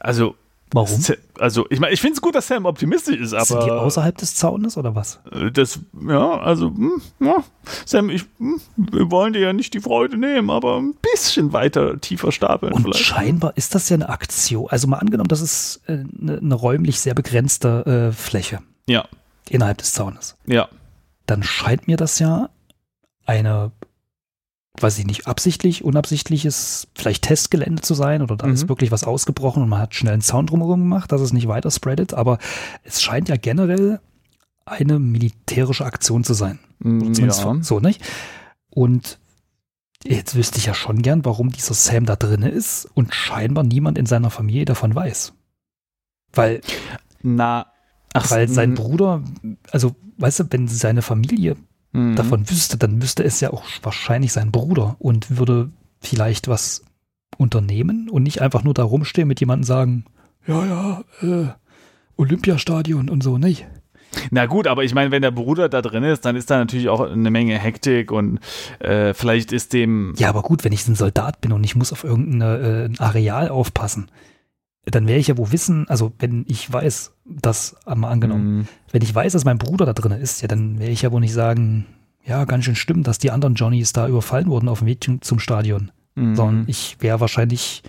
[0.00, 0.34] also,
[0.72, 1.00] Warum?
[1.38, 3.44] Also, ich meine, ich finde es gut, dass Sam optimistisch ist, aber.
[3.44, 5.18] sind die außerhalb des Zaunes oder was?
[5.32, 7.42] Äh, Das, ja, also, hm, ja,
[7.86, 12.00] Sam, ich, hm, wir wollen dir ja nicht die Freude nehmen, aber ein bisschen weiter,
[12.00, 13.00] tiefer stapeln Und vielleicht.
[13.04, 14.68] scheinbar ist das ja eine Aktion.
[14.70, 19.06] Also mal angenommen, das ist äh, eine, eine räumlich sehr begrenzte äh, Fläche Ja,
[19.48, 20.36] innerhalb des Zaunes.
[20.46, 20.68] ja.
[21.26, 22.50] Dann scheint mir das ja
[23.24, 23.70] eine,
[24.78, 28.54] weiß ich nicht, absichtlich, unabsichtliches, vielleicht Testgelände zu sein oder da Mhm.
[28.54, 31.48] ist wirklich was ausgebrochen und man hat schnell einen Sound drumherum gemacht, dass es nicht
[31.48, 32.38] weiter spreadet, aber
[32.84, 34.00] es scheint ja generell
[34.64, 36.60] eine militärische Aktion zu sein.
[36.82, 37.58] Zumindest ja.
[37.62, 38.00] so, nicht?
[38.70, 39.18] Und
[40.04, 43.98] jetzt wüsste ich ja schon gern, warum dieser Sam da drin ist und scheinbar niemand
[43.98, 45.32] in seiner Familie davon weiß.
[46.32, 46.60] Weil,
[47.22, 47.66] Na,
[48.14, 49.22] ach, weil sein Bruder,
[49.72, 51.56] also, weißt du, wenn seine Familie
[51.92, 56.84] mm, davon wüsste, dann wüsste es ja auch wahrscheinlich sein Bruder und würde vielleicht was
[57.36, 60.04] unternehmen und nicht einfach nur da rumstehen mit jemandem sagen,
[60.46, 61.48] ja, ja, äh,
[62.16, 63.66] Olympiastadion und so, nicht?
[64.30, 66.88] Na gut, aber ich meine, wenn der Bruder da drin ist, dann ist da natürlich
[66.88, 68.40] auch eine Menge Hektik und
[68.80, 70.14] äh, vielleicht ist dem.
[70.18, 73.48] Ja, aber gut, wenn ich ein Soldat bin und ich muss auf irgendein äh, Areal
[73.48, 74.10] aufpassen,
[74.86, 78.68] dann wäre ich ja wo wissen, also wenn ich weiß, dass, mal angenommen, mm.
[78.92, 81.20] wenn ich weiß, dass mein Bruder da drin ist, ja, dann wäre ich ja wohl
[81.20, 81.86] nicht sagen,
[82.24, 85.38] ja, ganz schön stimmt, dass die anderen Johnnies da überfallen wurden auf dem Weg zum
[85.38, 85.90] Stadion.
[86.14, 86.34] Mm.
[86.34, 87.82] Sondern ich wäre wahrscheinlich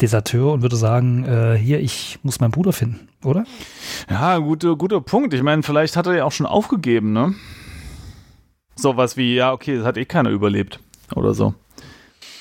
[0.00, 3.44] Deserteur und würde sagen, äh, hier, ich muss meinen Bruder finden, oder?
[4.10, 5.34] Ja, guter, guter Punkt.
[5.34, 7.34] Ich meine, vielleicht hat er ja auch schon aufgegeben, ne?
[8.74, 10.80] Sowas wie, ja, okay, das hat eh keiner überlebt
[11.14, 11.54] oder so.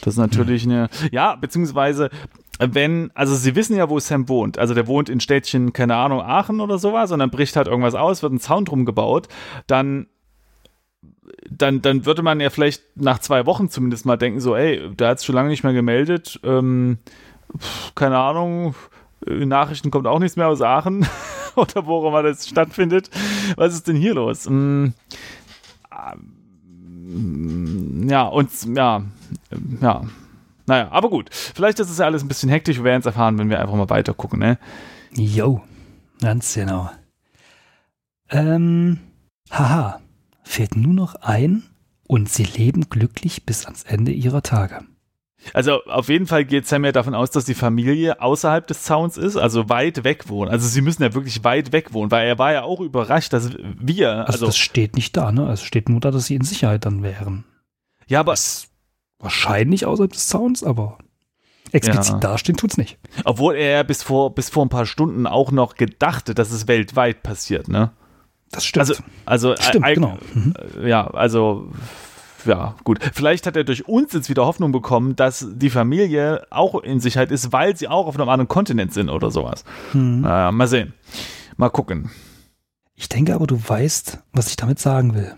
[0.02, 0.72] Das ist natürlich hm.
[0.72, 2.10] eine, ja, beziehungsweise,
[2.72, 4.58] wenn, also sie wissen ja, wo Sam wohnt.
[4.58, 7.96] Also der wohnt in Städtchen, keine Ahnung, Aachen oder sowas und dann bricht halt irgendwas
[7.96, 9.28] aus, wird ein Zaun drum gebaut,
[9.68, 10.08] dann
[11.50, 15.10] dann, dann würde man ja vielleicht nach zwei Wochen zumindest mal denken, so, ey, der
[15.10, 16.98] hat es schon lange nicht mehr gemeldet, ähm,
[17.96, 18.76] keine Ahnung,
[19.26, 21.06] in Nachrichten kommt auch nichts mehr aus Aachen
[21.56, 23.10] oder wo auch immer das stattfindet.
[23.56, 24.46] Was ist denn hier los?
[24.48, 24.94] Ähm,
[28.08, 29.04] ja, und ja,
[29.82, 30.02] ja.
[30.66, 31.30] Naja, aber gut.
[31.32, 32.78] Vielleicht ist es ja alles ein bisschen hektisch.
[32.78, 34.58] Wir werden es erfahren, wenn wir einfach mal weiter gucken, ne?
[35.16, 35.62] Jo,
[36.22, 36.90] ganz genau.
[38.30, 39.00] Ähm,
[39.52, 40.00] haha,
[40.44, 41.64] fällt nur noch ein
[42.08, 44.86] und sie leben glücklich bis ans Ende ihrer Tage.
[45.54, 49.18] Also auf jeden Fall geht Sam ja davon aus, dass die Familie außerhalb des Zauns
[49.18, 50.50] ist, also weit weg wohnen.
[50.50, 53.50] Also sie müssen ja wirklich weit weg wohnen, weil er war ja auch überrascht, dass
[53.52, 54.12] wir.
[54.12, 55.52] Also, also das steht nicht da, ne?
[55.52, 57.44] Es steht nur da, dass sie in Sicherheit dann wären.
[58.08, 58.32] Ja, aber.
[58.34, 58.70] Das
[59.24, 60.98] wahrscheinlich außerhalb des Zauns, aber
[61.72, 62.20] explizit ja.
[62.20, 62.98] dastehen tut's nicht.
[63.26, 66.68] Obwohl er ja bis vor, bis vor ein paar Stunden auch noch gedachte, dass es
[66.68, 67.92] weltweit passiert, ne?
[68.52, 68.82] Das stimmt.
[68.82, 70.18] Also, also stimmt, genau.
[70.34, 70.54] Mhm.
[70.86, 71.72] Ja, also
[72.46, 73.00] ja, gut.
[73.14, 77.32] Vielleicht hat er durch uns jetzt wieder Hoffnung bekommen, dass die Familie auch in Sicherheit
[77.32, 79.64] ist, weil sie auch auf einem anderen Kontinent sind oder sowas.
[79.92, 80.22] Hm.
[80.22, 80.94] Naja, mal sehen.
[81.58, 82.12] Mal gucken.
[82.96, 85.36] Ich denke aber, du weißt, was ich damit sagen will.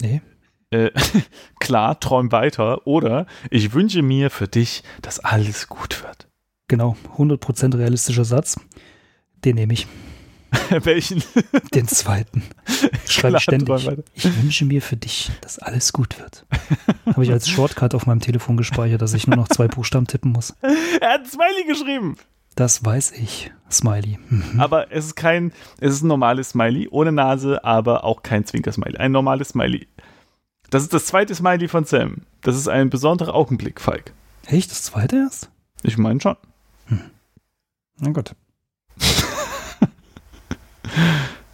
[0.00, 0.22] Nee?
[0.70, 0.90] Äh,
[1.60, 2.86] klar, träum weiter.
[2.86, 6.28] Oder ich wünsche mir für dich, dass alles gut wird.
[6.68, 8.58] Genau, 100% realistischer Satz.
[9.44, 9.86] Den nehme ich.
[10.70, 11.22] Welchen?
[11.74, 12.42] Den zweiten.
[13.06, 13.88] Schreibe ich ständig.
[14.14, 16.44] Ich wünsche mir für dich, dass alles gut wird.
[17.06, 20.32] Habe ich als Shortcut auf meinem Telefon gespeichert, dass ich nur noch zwei Buchstaben tippen
[20.32, 20.54] muss.
[21.00, 22.16] Er hat Smiley geschrieben.
[22.56, 23.52] Das weiß ich.
[23.70, 24.18] Smiley.
[24.28, 24.60] Mhm.
[24.60, 28.96] Aber es ist kein, es ist ein normales Smiley, ohne Nase, aber auch kein Zwinker-Smiley.
[28.96, 29.86] Ein normales Smiley.
[30.70, 32.18] Das ist das zweite Smiley von Sam.
[32.42, 34.12] Das ist ein besonderer Augenblick, Falk.
[34.46, 34.70] Echt?
[34.70, 35.50] Das zweite erst?
[35.82, 36.36] Ich meine schon.
[36.86, 37.02] Hm.
[37.98, 38.34] Na gut.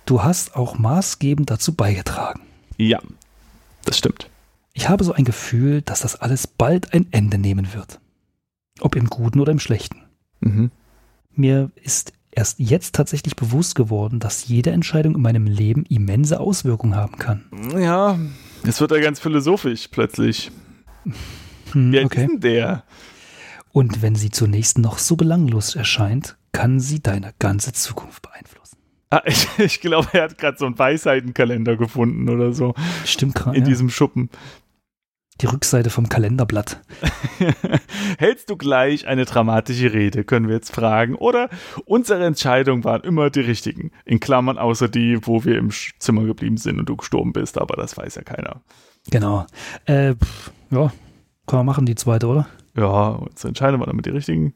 [0.04, 2.42] Du hast auch maßgebend dazu beigetragen.
[2.76, 3.00] Ja,
[3.84, 4.30] das stimmt.
[4.72, 7.98] Ich habe so ein Gefühl, dass das alles bald ein Ende nehmen wird.
[8.80, 10.02] Ob im Guten oder im Schlechten.
[10.40, 10.70] Mhm.
[11.34, 16.94] Mir ist erst jetzt tatsächlich bewusst geworden, dass jede Entscheidung in meinem Leben immense Auswirkungen
[16.94, 17.46] haben kann.
[17.76, 18.18] Ja,
[18.66, 20.50] es wird ja ganz philosophisch plötzlich.
[21.72, 22.22] Hm, Wie okay.
[22.22, 22.84] ist denn der?
[23.72, 28.78] Und wenn sie zunächst noch so belanglos erscheint, kann sie deine ganze Zukunft beeinflussen.
[29.10, 32.74] Ah, ich, ich glaube, er hat gerade so einen Weisheitenkalender gefunden oder so.
[33.04, 33.56] Stimmt gerade.
[33.56, 33.68] In ja.
[33.68, 34.30] diesem Schuppen.
[35.42, 36.80] Die Rückseite vom Kalenderblatt.
[38.18, 41.14] Hältst du gleich eine dramatische Rede, können wir jetzt fragen.
[41.14, 41.50] Oder
[41.84, 43.90] unsere Entscheidungen waren immer die richtigen.
[44.06, 47.76] In Klammern außer die, wo wir im Zimmer geblieben sind und du gestorben bist, aber
[47.76, 48.62] das weiß ja keiner.
[49.10, 49.46] Genau.
[49.84, 50.14] Äh,
[50.70, 50.92] ja,
[51.46, 52.48] kann man machen, die zweite, oder?
[52.74, 54.54] Ja, unsere Entscheidungen waren immer die richtigen.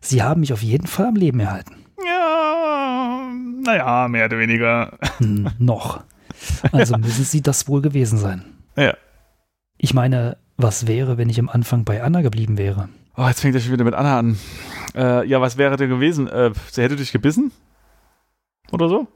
[0.00, 1.84] Sie haben mich auf jeden Fall am Leben erhalten.
[2.04, 3.30] Ja,
[3.62, 4.98] naja, mehr oder weniger.
[5.18, 6.02] Hm, noch.
[6.72, 8.44] Also müssen sie das wohl gewesen sein.
[8.76, 8.94] Ja.
[9.78, 12.88] Ich meine, was wäre, wenn ich am Anfang bei Anna geblieben wäre?
[13.16, 14.38] Oh, jetzt fängt er schon wieder mit Anna an.
[14.94, 16.28] Äh, ja, was wäre denn gewesen?
[16.28, 17.52] Äh, sie hätte dich gebissen?
[18.72, 19.06] Oder so?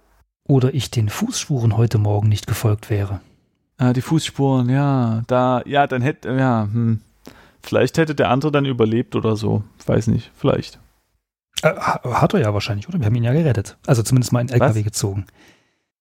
[0.44, 3.20] Oder ich den Fußspuren heute Morgen nicht gefolgt wäre.
[3.78, 5.22] Ah, die Fußspuren, ja.
[5.26, 7.00] Da, ja, dann hätte, ja, hm.
[7.62, 9.62] Vielleicht hätte der andere dann überlebt oder so.
[9.86, 10.80] Weiß nicht, vielleicht.
[11.62, 12.98] Äh, hat er ja wahrscheinlich, oder?
[12.98, 13.76] Wir haben ihn ja gerettet.
[13.86, 14.84] Also zumindest mal in den LKW was?
[14.84, 15.26] gezogen.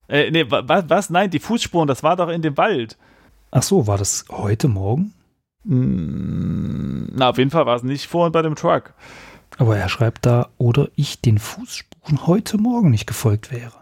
[0.07, 1.09] Äh, nee, was, was?
[1.11, 2.97] Nein, die Fußspuren, das war doch in dem Wald.
[3.51, 5.13] Ach so, war das heute Morgen?
[5.65, 8.93] Mm, na, auf jeden Fall war es nicht vorhin bei dem Truck.
[9.57, 13.73] Aber er schreibt da, oder ich den Fußspuren heute Morgen nicht gefolgt wäre.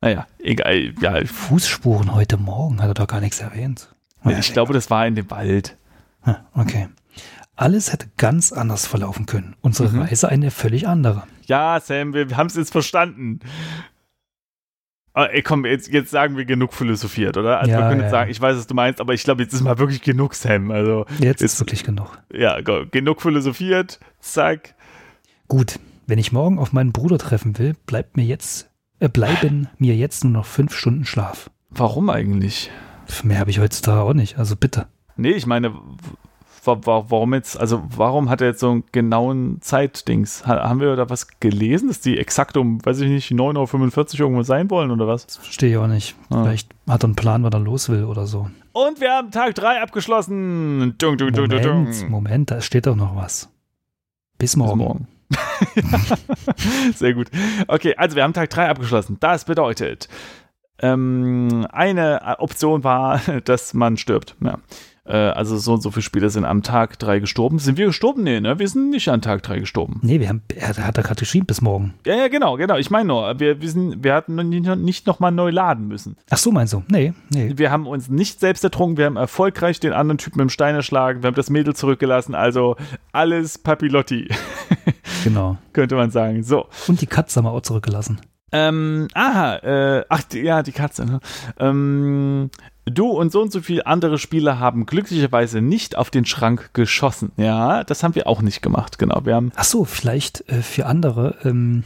[0.00, 0.92] Naja, egal.
[1.00, 1.24] Ja.
[1.24, 3.94] Fußspuren heute Morgen hat er doch gar nichts erwähnt.
[4.24, 5.76] Ja, ich glaube, das war in dem Wald.
[6.54, 6.88] Okay.
[7.56, 9.54] Alles hätte ganz anders verlaufen können.
[9.60, 10.02] Unsere mhm.
[10.02, 11.22] Reise eine völlig andere.
[11.46, 13.40] Ja, Sam, wir haben es jetzt verstanden.
[15.16, 17.60] Ah, ey, komm, jetzt, jetzt sagen wir genug philosophiert, oder?
[17.60, 18.18] Also Ja, wir können ja, jetzt ja.
[18.18, 20.72] sagen, ich weiß, was du meinst, aber ich glaube, jetzt ist mal wirklich genug, Sam.
[20.72, 22.18] Also, Jetzt Ist- wirklich genug.
[22.32, 24.74] ja, genug philosophiert, zack.
[25.46, 29.94] Gut, wenn ich morgen auf meinen Bruder treffen will, bleibt mir jetzt, äh, bleiben mir
[29.94, 31.48] jetzt nur noch fünf Stunden Schlaf.
[31.70, 32.70] Warum eigentlich?
[33.22, 34.86] Mehr habe ich heutzutage auch nicht, also bitte.
[35.16, 35.72] Nee, ich meine,
[36.66, 40.46] warum jetzt, also warum hat er jetzt so einen genauen Zeitdings?
[40.46, 44.20] Ha haben wir da was gelesen, dass die exakt um, weiß ich nicht, 9.45 Uhr
[44.20, 45.26] irgendwo sein wollen oder was?
[45.26, 46.14] Das verstehe ich auch nicht.
[46.30, 46.42] Ah.
[46.42, 48.48] Vielleicht hat er einen Plan, wann er los will oder so.
[48.72, 50.94] Und wir haben Tag 3 abgeschlossen.
[50.98, 52.10] Dung, dung, Moment, dung.
[52.10, 53.48] Moment, da steht doch noch was.
[54.38, 54.78] Bis Bis morgen.
[54.78, 55.08] morgen.
[56.94, 57.30] Sehr gut.
[57.68, 59.16] Okay, also wir haben Tag 3 abgeschlossen.
[59.20, 60.08] Das bedeutet,
[60.80, 64.36] ähm, eine Option war, dass man stirbt.
[64.42, 64.58] Ja.
[65.06, 67.58] Äh, also so und so viele Spieler sind am Tag 3 gestorben.
[67.58, 68.22] Sind wir gestorben?
[68.22, 68.58] Nee, ne?
[68.58, 70.00] Wir sind nicht an Tag 3 gestorben.
[70.02, 71.94] Nee, wir haben, er hat er gerade geschrieben bis morgen.
[72.06, 72.76] Ja, ja, genau, genau.
[72.76, 74.34] Ich meine nur, wir, wir, sind, wir hatten
[74.84, 76.16] nicht nochmal neu laden müssen.
[76.30, 76.82] Ach so, meinst du?
[76.88, 77.52] Nee, nee.
[77.56, 80.74] Wir haben uns nicht selbst ertrunken, wir haben erfolgreich den anderen Typen mit dem Stein
[80.74, 82.76] erschlagen, wir haben das Mädel zurückgelassen, also
[83.12, 84.28] alles Papilotti,
[85.24, 85.58] Genau.
[85.72, 86.42] könnte man sagen.
[86.42, 86.66] So.
[86.88, 88.20] Und die Katze haben wir auch zurückgelassen.
[88.52, 91.04] Ähm, aha, äh, ach, die, ja, die Katze.
[91.04, 91.18] Ne?
[91.58, 92.50] Ähm,
[92.84, 97.32] du und so und so viele andere Spieler haben glücklicherweise nicht auf den Schrank geschossen.
[97.36, 99.24] Ja, das haben wir auch nicht gemacht, genau.
[99.24, 101.84] Wir haben, Ach so, vielleicht äh, für andere, ähm,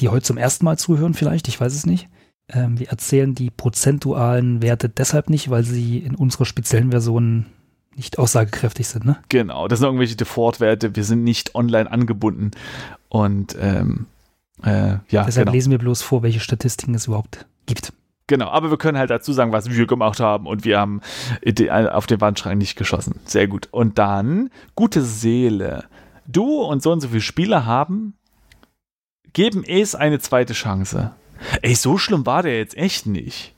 [0.00, 2.08] die heute zum ersten Mal zuhören, vielleicht, ich weiß es nicht.
[2.48, 7.46] Ähm, wir erzählen die prozentualen Werte deshalb nicht, weil sie in unserer speziellen Version
[7.96, 9.18] nicht aussagekräftig sind, ne?
[9.28, 12.50] genau, das sind irgendwelche Default-Werte, wir sind nicht online angebunden.
[13.08, 14.06] Und, ähm,
[14.64, 15.52] äh, ja, Deshalb genau.
[15.52, 17.92] lesen wir bloß vor, welche Statistiken es überhaupt gibt.
[18.26, 21.00] Genau, aber wir können halt dazu sagen, was wir gemacht haben und wir haben
[21.44, 23.20] die- auf den Wandschrank nicht geschossen.
[23.26, 23.68] Sehr gut.
[23.70, 25.84] Und dann, gute Seele.
[26.26, 28.14] Du und so und so viele Spieler haben,
[29.32, 31.12] geben es eine zweite Chance.
[31.60, 33.52] Ey, so schlimm war der jetzt echt nicht.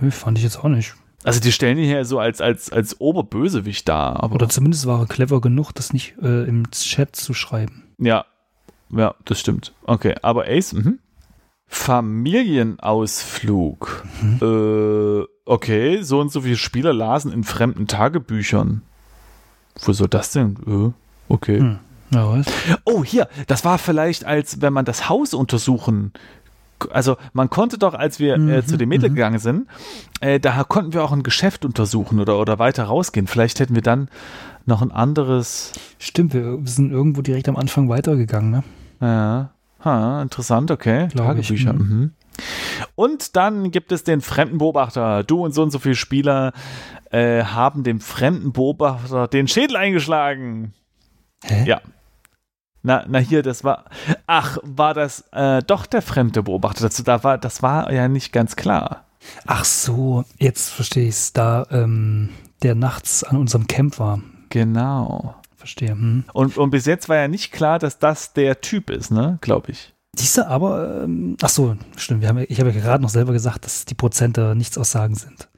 [0.00, 0.94] Nö, fand ich jetzt auch nicht.
[1.24, 4.22] Also die stellen ihn hier so als, als, als Oberbösewicht dar.
[4.22, 7.84] Aber Oder zumindest war er clever genug, das nicht äh, im Chat zu schreiben.
[7.98, 8.26] ja,
[8.94, 9.72] ja, das stimmt.
[9.84, 10.98] Okay, aber Ace, mhm.
[11.72, 14.04] Familienausflug.
[14.40, 18.82] Äh, okay, so und so viele Spieler lasen in fremden Tagebüchern.
[19.82, 20.58] Wo soll das denn?
[20.66, 20.90] Äh,
[21.32, 21.60] okay.
[21.60, 21.78] Hm.
[22.10, 22.44] Ja, was?
[22.84, 26.12] Oh, hier, das war vielleicht, als wenn man das Haus untersuchen.
[26.90, 29.14] Also man konnte doch, als wir äh, Mhm, zu dem Mädel mhm.
[29.14, 29.66] gegangen sind,
[30.20, 33.26] äh, da konnten wir auch ein Geschäft untersuchen oder, oder weiter rausgehen.
[33.26, 34.10] Vielleicht hätten wir dann
[34.66, 35.72] noch ein anderes.
[35.98, 38.62] Stimmt, wir sind irgendwo direkt am Anfang weitergegangen, ne?
[39.00, 39.51] Ja,
[39.84, 41.08] ha, interessant, okay.
[41.08, 41.72] Tagebücher.
[41.72, 41.78] mhm.
[41.78, 42.12] Mhm.
[42.94, 45.22] Und dann gibt es den fremden Beobachter.
[45.22, 46.52] Du und so und so viele Spieler
[47.10, 50.72] äh, haben dem fremden Beobachter den Schädel eingeschlagen.
[51.44, 51.64] Hä?
[51.66, 51.80] Ja.
[52.82, 53.84] Na, na hier, das war.
[54.26, 57.02] Ach, war das äh, doch der fremde Beobachter dazu?
[57.02, 59.04] Da war, das war ja nicht ganz klar.
[59.46, 61.32] Ach so, jetzt verstehe ich es.
[61.32, 62.30] Da ähm,
[62.62, 64.20] der nachts an unserem Camp war.
[64.48, 65.36] Genau.
[65.62, 65.90] Verstehe.
[65.90, 66.24] Hm.
[66.32, 69.38] Und, und bis jetzt war ja nicht klar, dass das der Typ ist, ne?
[69.42, 69.94] Glaube ich.
[70.16, 72.20] Siehst du, aber, ähm, ach so, stimmt.
[72.20, 75.48] Wir haben, ich habe ja gerade noch selber gesagt, dass die Prozente nichts aussagen sind.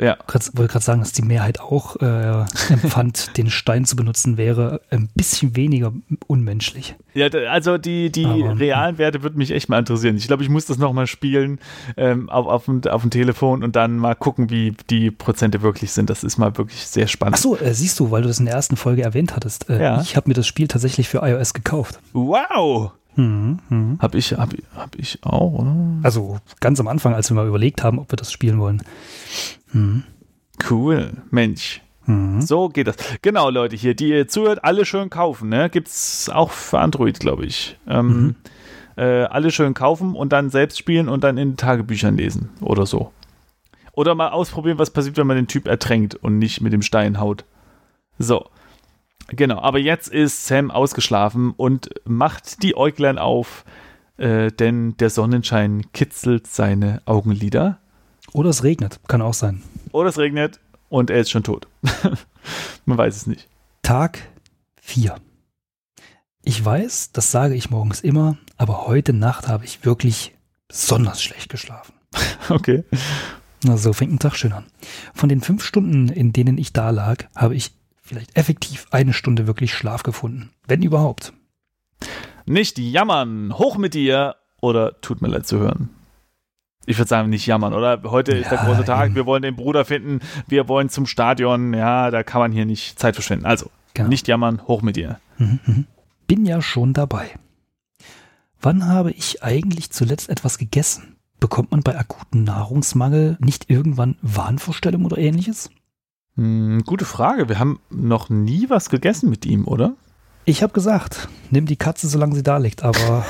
[0.00, 0.16] Ja.
[0.28, 4.80] Ich wollte gerade sagen, dass die Mehrheit auch äh, empfand, den Stein zu benutzen, wäre
[4.90, 5.92] ein bisschen weniger
[6.26, 6.94] unmenschlich.
[7.12, 10.16] Ja, also die, die Aber- realen Werte würden mich echt mal interessieren.
[10.16, 11.58] Ich glaube, ich muss das nochmal spielen
[11.96, 15.92] ähm, auf, auf, dem, auf dem Telefon und dann mal gucken, wie die Prozente wirklich
[15.92, 16.08] sind.
[16.08, 17.36] Das ist mal wirklich sehr spannend.
[17.38, 19.68] Ach so, äh, siehst du, weil du das in der ersten Folge erwähnt hattest.
[19.68, 20.00] Äh, Ja.
[20.00, 21.98] Ich habe mir das Spiel tatsächlich für iOS gekauft.
[22.12, 22.92] Wow!
[23.16, 23.98] Mhm, mhm.
[24.00, 25.74] Hab ich, hab, ich- hab ich auch, oder?
[26.02, 28.82] Also ganz am Anfang, als wir mal überlegt haben, ob wir das spielen wollen.
[29.72, 30.04] Mhm.
[30.70, 31.12] Cool.
[31.30, 31.82] Mensch.
[32.06, 32.40] Mhm.
[32.40, 32.96] So geht das.
[33.22, 35.70] Genau, Leute, hier, die ihr zuhört, alle schön kaufen, ne?
[35.70, 37.76] Gibt's auch für Android, glaube ich.
[37.86, 38.34] Ähm, Mhm.
[38.96, 43.12] äh, alle schön kaufen und dann selbst spielen und dann in Tagebüchern lesen oder so.
[43.92, 47.18] Oder mal ausprobieren, was passiert, wenn man den Typ ertränkt und nicht mit dem Stein
[47.20, 47.44] haut.
[48.18, 48.46] So.
[49.30, 53.64] Genau, aber jetzt ist Sam ausgeschlafen und macht die Äuglein auf,
[54.16, 57.78] äh, denn der Sonnenschein kitzelt seine Augenlider.
[58.32, 59.62] Oder es regnet, kann auch sein.
[59.92, 61.68] Oder es regnet und er ist schon tot.
[62.84, 63.48] Man weiß es nicht.
[63.82, 64.18] Tag
[64.82, 65.16] 4.
[66.42, 70.34] Ich weiß, das sage ich morgens immer, aber heute Nacht habe ich wirklich
[70.68, 71.94] besonders schlecht geschlafen.
[72.48, 72.82] Okay.
[73.62, 74.64] Na, so fängt ein Tag schön an.
[75.14, 77.70] Von den fünf Stunden, in denen ich da lag, habe ich
[78.10, 80.50] vielleicht effektiv eine Stunde wirklich Schlaf gefunden.
[80.66, 81.32] Wenn überhaupt.
[82.44, 85.90] Nicht jammern, hoch mit dir oder tut mir leid zu hören.
[86.86, 88.02] Ich würde sagen, nicht jammern, oder?
[88.04, 89.14] Heute ist der große Tag, eben.
[89.14, 90.18] wir wollen den Bruder finden,
[90.48, 93.46] wir wollen zum Stadion, ja, da kann man hier nicht Zeit verschwenden.
[93.46, 94.08] Also, Genau.
[94.08, 95.20] nicht jammern, hoch mit dir.
[95.38, 95.86] Mhm, mhm.
[96.26, 97.30] Bin ja schon dabei.
[98.60, 101.16] Wann habe ich eigentlich zuletzt etwas gegessen?
[101.40, 105.70] bekommt man bei akutem Nahrungsmangel nicht irgendwann Wahnvorstellungen oder ähnliches?
[106.40, 107.50] Hm, gute Frage.
[107.50, 109.92] Wir haben noch nie was gegessen mit ihm, oder?
[110.46, 113.26] Ich habe gesagt, nimm die Katze, solange sie da liegt, aber.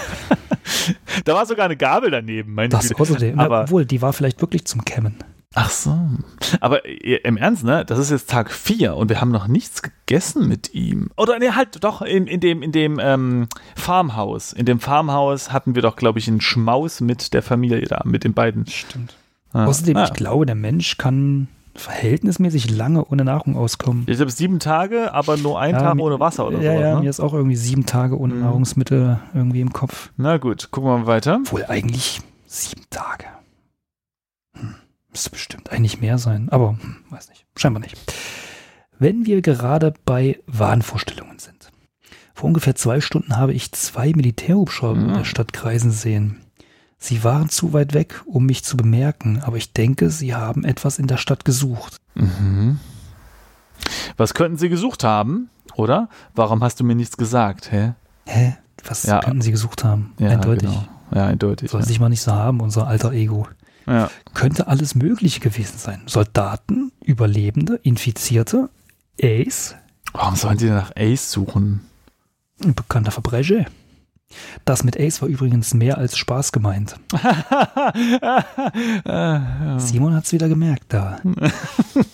[1.25, 3.03] da war sogar eine Gabel daneben, meine Das Güte.
[3.03, 3.41] außerdem.
[3.41, 5.17] Aber- Obwohl, die war vielleicht wirklich zum Kämmen.
[5.55, 5.99] Ach so.
[6.61, 7.85] Aber im Ernst, ne?
[7.85, 11.11] Das ist jetzt Tag 4 und wir haben noch nichts gegessen mit ihm.
[11.17, 14.53] Oder ne, halt doch in, in dem, in dem ähm, Farmhaus.
[14.53, 18.23] In dem Farmhaus hatten wir doch, glaube ich, einen Schmaus mit der Familie da, mit
[18.23, 18.69] den beiden.
[18.69, 19.17] Stimmt.
[19.53, 19.65] Ah.
[19.65, 20.05] Außerdem, ah.
[20.05, 24.05] ich glaube, der Mensch kann verhältnismäßig lange ohne Nahrung auskommen.
[24.09, 26.83] Ich glaube sieben Tage, aber nur ein Ja, Tag ohne Wasser oder ja, sowas.
[26.83, 27.01] ja, ne?
[27.03, 28.41] mir ist auch irgendwie sieben Tage ohne Mhm.
[28.41, 30.11] Nahrungsmittel irgendwie im Kopf.
[30.17, 31.41] Na gut, gucken wir mal weiter.
[31.45, 33.27] Wohl eigentlich sieben Tage.
[34.59, 34.75] Hm,
[35.11, 37.47] müsste bestimmt eigentlich mehr sein, aber hm, weiß nicht.
[37.57, 37.97] Scheinbar nicht.
[38.99, 41.71] Wenn wir gerade bei Wahnvorstellungen sind.
[42.35, 45.09] Vor ungefähr zwei Stunden habe ich zwei Militärhubschrauber Mhm.
[45.09, 46.41] in der Stadt kreisen sehen.
[47.03, 50.99] Sie waren zu weit weg, um mich zu bemerken, aber ich denke, sie haben etwas
[50.99, 51.97] in der Stadt gesucht.
[52.15, 52.79] Mhm.
[54.19, 56.09] Was könnten sie gesucht haben, oder?
[56.35, 57.95] Warum hast du mir nichts gesagt, hä?
[58.27, 58.57] Hä?
[58.87, 59.21] Was Ja.
[59.21, 60.13] könnten sie gesucht haben?
[60.19, 60.69] Ja, Eindeutig.
[60.69, 60.89] Genau.
[61.15, 61.71] Ja, eindeutig.
[61.71, 61.87] Soll Ja.
[61.87, 63.49] sich mal nicht so haben, unser alter Ego.
[63.87, 64.11] Ja.
[64.35, 66.03] Könnte alles Mögliche gewesen sein.
[66.07, 68.69] Soldaten, Überlebende, Infizierte,
[69.23, 69.75] Ace,
[70.13, 71.81] Warum sollen die nach Ace suchen?
[72.63, 73.65] ein bekannter Verbrecher.
[74.65, 76.97] Das mit Ace war übrigens mehr als Spaß gemeint.
[79.79, 81.21] Simon hat's wieder gemerkt da.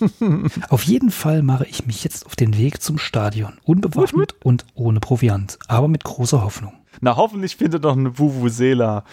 [0.68, 3.54] auf jeden Fall mache ich mich jetzt auf den Weg zum Stadion.
[3.64, 6.72] Unbewaffnet und ohne Proviant, aber mit großer Hoffnung.
[7.00, 9.04] Na, hoffentlich findet er noch eine Vuvuzela,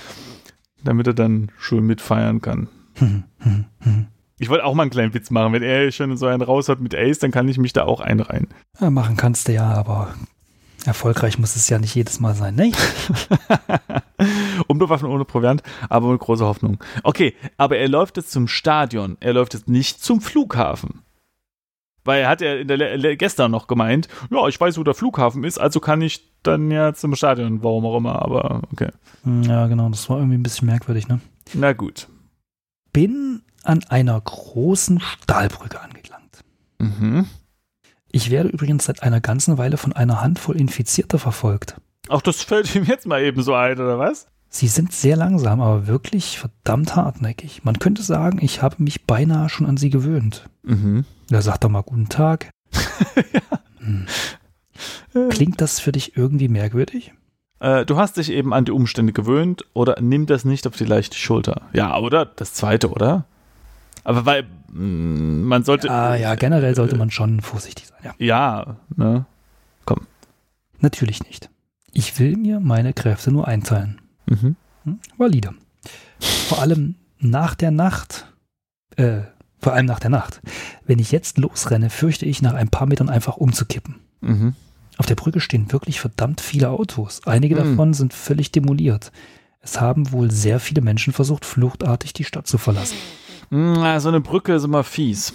[0.83, 2.69] damit er dann schön mitfeiern kann.
[2.95, 4.07] Hm, hm, hm.
[4.39, 5.53] Ich wollte auch mal einen kleinen Witz machen.
[5.53, 8.01] Wenn er schon so einen raus hat mit Ace, dann kann ich mich da auch
[8.01, 8.47] einreihen.
[8.79, 10.15] Ja, machen kannst du ja, aber
[10.87, 12.71] erfolgreich muss es ja nicht jedes Mal sein, ne?
[14.67, 16.79] Unbewaffnet ohne Proviant, aber mit großer Hoffnung.
[17.03, 19.17] Okay, aber er läuft jetzt zum Stadion.
[19.19, 21.01] Er läuft jetzt nicht zum Flughafen.
[22.05, 24.83] Weil er hat ja in der Le Le gestern noch gemeint, ja, ich weiß, wo
[24.83, 28.89] der Flughafen ist, also kann ich dann ja zum Stadion, warum auch immer, aber okay.
[29.23, 31.21] Hm, Ja, genau, das war irgendwie ein bisschen merkwürdig, ne?
[31.53, 32.07] Na gut.
[32.91, 36.43] Bin an einer großen Stahlbrücke angelangt.
[36.79, 37.25] Mhm.
[38.15, 41.81] Ich werde übrigens seit einer ganzen Weile von einer Handvoll Infizierter verfolgt.
[42.09, 44.27] Auch das fällt ihm jetzt mal eben so ein, oder was?
[44.49, 47.63] Sie sind sehr langsam, aber wirklich verdammt hartnäckig.
[47.63, 50.47] Man könnte sagen, ich habe mich beinahe schon an sie gewöhnt.
[50.61, 51.05] Mhm.
[51.27, 52.49] Da sagt doch mal guten Tag.
[53.79, 54.07] Hm.
[55.29, 57.11] Klingt das für dich irgendwie merkwürdig?
[57.59, 60.85] Äh, du hast dich eben an die Umstände gewöhnt oder nimm das nicht auf die
[60.85, 61.63] leichte Schulter.
[61.73, 62.25] Ja, oder?
[62.25, 63.25] Das zweite, oder?
[64.03, 65.89] Aber weil mh, man sollte.
[65.89, 67.99] Ah ja, generell sollte man schon vorsichtig sein.
[68.03, 68.13] Ja.
[68.17, 69.25] Ja, ne?
[70.79, 71.49] Natürlich nicht.
[71.93, 74.01] Ich will mir meine Kräfte nur einteilen.
[74.25, 74.55] Mhm.
[74.83, 74.99] Hm?
[75.17, 75.51] Valide.
[76.19, 78.25] Vor allem nach der Nacht,
[78.97, 79.21] äh,
[79.61, 80.41] vor allem nach der Nacht.
[80.85, 83.95] Wenn ich jetzt losrenne, fürchte ich, nach ein paar Metern einfach umzukippen.
[84.19, 84.55] Mhm.
[84.97, 87.21] Auf der Brücke stehen wirklich verdammt viele Autos.
[87.25, 87.63] Einige Hm.
[87.69, 89.11] davon sind völlig demoliert.
[89.61, 92.97] Es haben wohl sehr viele Menschen versucht, fluchtartig die Stadt zu verlassen.
[93.53, 95.33] Mm, So eine Brücke ist immer fies.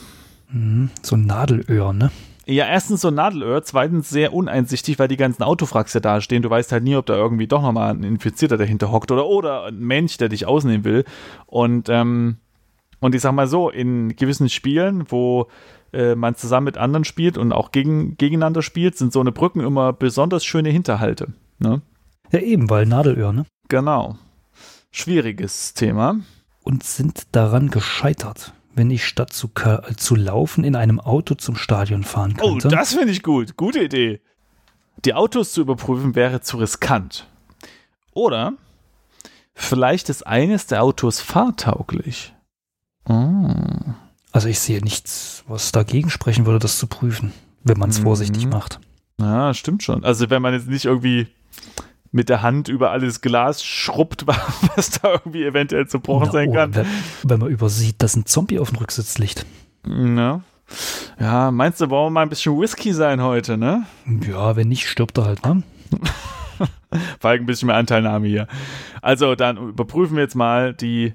[0.50, 0.90] Mhm.
[1.02, 2.10] So ein Nadelöhr, ne?
[2.46, 6.42] Ja, erstens so ein Nadelöhr, zweitens sehr uneinsichtig, weil die ganzen Autofracks ja da stehen.
[6.42, 9.66] Du weißt halt nie, ob da irgendwie doch nochmal ein Infizierter dahinter hockt oder, oder
[9.66, 11.04] ein Mensch, der dich ausnehmen will.
[11.46, 12.38] Und, ähm,
[13.00, 15.46] und ich sag mal so, in gewissen Spielen, wo
[15.92, 19.60] äh, man zusammen mit anderen spielt und auch gegen, gegeneinander spielt, sind so eine Brücken
[19.60, 21.28] immer besonders schöne Hinterhalte.
[21.58, 21.82] Ne?
[22.32, 23.44] Ja, eben, weil Nadelöhr, ne?
[23.68, 24.16] Genau.
[24.90, 26.16] Schwieriges Thema.
[26.68, 31.56] Und sind daran gescheitert, wenn ich statt zu, ka- zu laufen in einem Auto zum
[31.56, 32.68] Stadion fahren Oh, könnte.
[32.68, 33.56] das finde ich gut.
[33.56, 34.20] Gute Idee.
[35.06, 37.26] Die Autos zu überprüfen wäre zu riskant.
[38.12, 38.52] Oder
[39.54, 42.34] vielleicht ist eines der Autos fahrtauglich.
[43.08, 43.54] Oh.
[44.32, 47.32] Also ich sehe nichts, was dagegen sprechen würde, das zu prüfen,
[47.64, 48.02] wenn man es Mhm.
[48.04, 48.78] vorsichtig macht.
[49.18, 50.04] Ja, stimmt schon.
[50.04, 51.28] Also wenn man jetzt nicht irgendwie
[52.10, 54.26] mit der Hand über alles Glas schrubbt,
[54.76, 56.74] was da irgendwie eventuell zerbrochen Na, sein oder kann.
[56.74, 56.86] Wenn,
[57.24, 59.46] wenn man übersieht, dass ein Zombie auf dem Rücksitz liegt.
[59.86, 60.40] Ja.
[61.20, 63.84] ja, meinst du, wollen wir mal ein bisschen Whisky sein heute, ne?
[64.26, 65.62] Ja, wenn nicht, stirbt er halt, ne?
[67.20, 68.46] Falk ein bisschen mehr Anteilnahme hier.
[69.02, 71.14] Also, dann überprüfen wir jetzt mal die.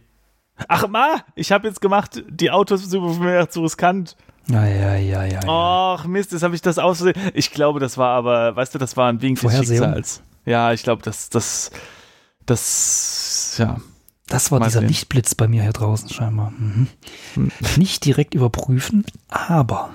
[0.67, 4.15] Ach, Ma, ich habe jetzt gemacht, die Autos überprüfen wäre zu riskant.
[4.47, 5.39] Ja, ja, ja, ja.
[5.47, 7.15] Och, Mist, jetzt habe ich das ausgesehen.
[7.33, 9.55] Ich glaube, das war aber, weißt du, das war ein Wink des?
[9.55, 10.21] Schicksals.
[10.45, 11.71] Ja, ich glaube, das, das,
[12.45, 13.79] das, ja.
[14.27, 14.87] Das war Mal dieser sehen.
[14.87, 16.51] Lichtblitz bei mir hier draußen scheinbar.
[16.51, 16.87] Mhm.
[17.33, 17.51] Hm.
[17.77, 19.91] Nicht direkt überprüfen, aber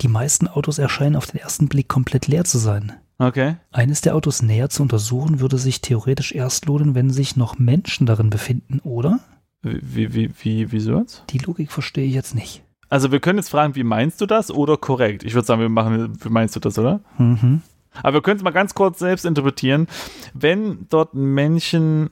[0.00, 2.92] die meisten Autos erscheinen auf den ersten Blick komplett leer zu sein.
[3.18, 3.56] Okay.
[3.70, 8.06] Eines der Autos näher zu untersuchen würde sich theoretisch erst lohnen, wenn sich noch Menschen
[8.06, 9.20] darin befinden, oder?
[9.62, 11.24] Wie, wie, wie, wieso jetzt?
[11.30, 12.62] Die Logik verstehe ich jetzt nicht.
[12.88, 15.22] Also wir können jetzt fragen, wie meinst du das oder korrekt?
[15.22, 17.00] Ich würde sagen, wir machen, wie meinst du das, oder?
[17.18, 17.60] Mhm.
[18.02, 19.86] Aber wir können es mal ganz kurz selbst interpretieren.
[20.34, 22.10] Wenn dort Menschen,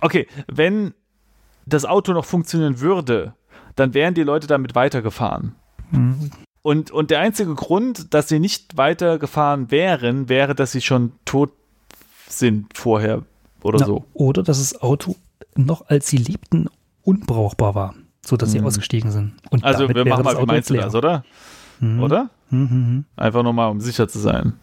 [0.00, 0.94] okay, wenn
[1.66, 3.34] das Auto noch funktionieren würde,
[3.76, 5.54] dann wären die Leute damit weitergefahren.
[5.90, 6.30] Mhm.
[6.62, 11.50] Und, und der einzige Grund, dass sie nicht weitergefahren wären, wäre, dass sie schon tot
[12.28, 13.22] sind vorher
[13.62, 14.04] oder Na, so.
[14.14, 15.16] Oder dass das Auto
[15.56, 16.68] noch als sie lebten
[17.02, 17.94] unbrauchbar war,
[18.24, 18.66] sodass sie Mhm.
[18.66, 19.34] ausgestiegen sind.
[19.50, 21.24] Und Also wir machen mal, das wie meinst du das, oder?
[21.80, 22.02] Mhm.
[22.02, 22.30] Oder?
[22.50, 23.04] Mhm, mhm.
[23.16, 24.54] Einfach nur mal, um sicher zu sein.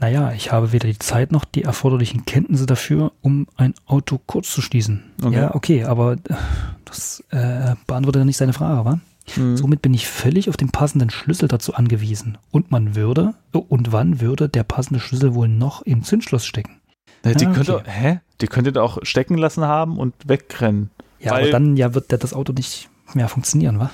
[0.00, 4.52] Naja, ich habe weder die Zeit noch die erforderlichen Kenntnisse dafür, um ein Auto kurz
[4.52, 5.02] zu schließen.
[5.22, 5.34] Okay.
[5.36, 6.18] Ja, okay, aber äh,
[6.84, 9.00] das äh, beantwortet ja nicht seine Frage, wa?
[9.36, 9.56] Mhm.
[9.56, 12.38] Somit bin ich völlig auf den passenden Schlüssel dazu angewiesen.
[12.50, 16.80] Und man würde, oh, und wann würde der passende Schlüssel wohl noch im Zündschloss stecken?
[17.24, 17.90] Ja, die Ah, könnte, okay.
[17.90, 18.20] hä?
[18.40, 20.90] Die könnte da auch stecken lassen haben und wegrennen.
[21.18, 23.90] Ja, Weil- aber dann ja wird das Auto nicht mehr funktionieren, wa?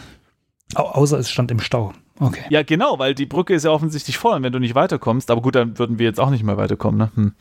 [0.74, 1.94] Au außer es stand im Stau.
[2.20, 2.44] Okay.
[2.48, 5.42] Ja, genau, weil die Brücke ist ja offensichtlich voll und wenn du nicht weiterkommst, aber
[5.42, 7.10] gut, dann würden wir jetzt auch nicht mehr weiterkommen, ne?
[7.14, 7.32] Hm.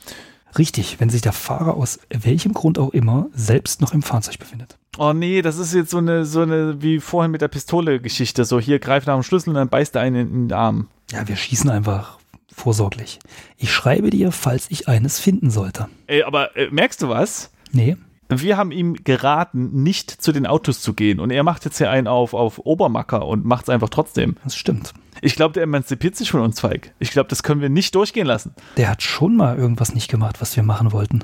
[0.57, 4.77] Richtig, wenn sich der Fahrer aus welchem Grund auch immer selbst noch im Fahrzeug befindet.
[4.99, 8.45] Oh nee, das ist jetzt so eine, so eine, wie vorhin mit der Pistole-Geschichte.
[8.45, 10.89] So, hier greif nach dem Schlüssel und dann beißt er einen in den Arm.
[11.11, 12.19] Ja, wir schießen einfach
[12.53, 13.17] vorsorglich.
[13.57, 15.87] Ich schreibe dir, falls ich eines finden sollte.
[16.05, 17.49] Ey, aber äh, merkst du was?
[17.71, 17.97] Nee,
[18.29, 21.19] Wir haben ihm geraten, nicht zu den Autos zu gehen.
[21.19, 24.37] Und er macht jetzt hier einen auf, auf Obermacker und macht es einfach trotzdem.
[24.43, 24.93] das stimmt.
[25.21, 26.93] Ich glaube, der emanzipiert sich von uns, Feig.
[26.99, 28.55] Ich glaube, das können wir nicht durchgehen lassen.
[28.77, 31.23] Der hat schon mal irgendwas nicht gemacht, was wir machen wollten.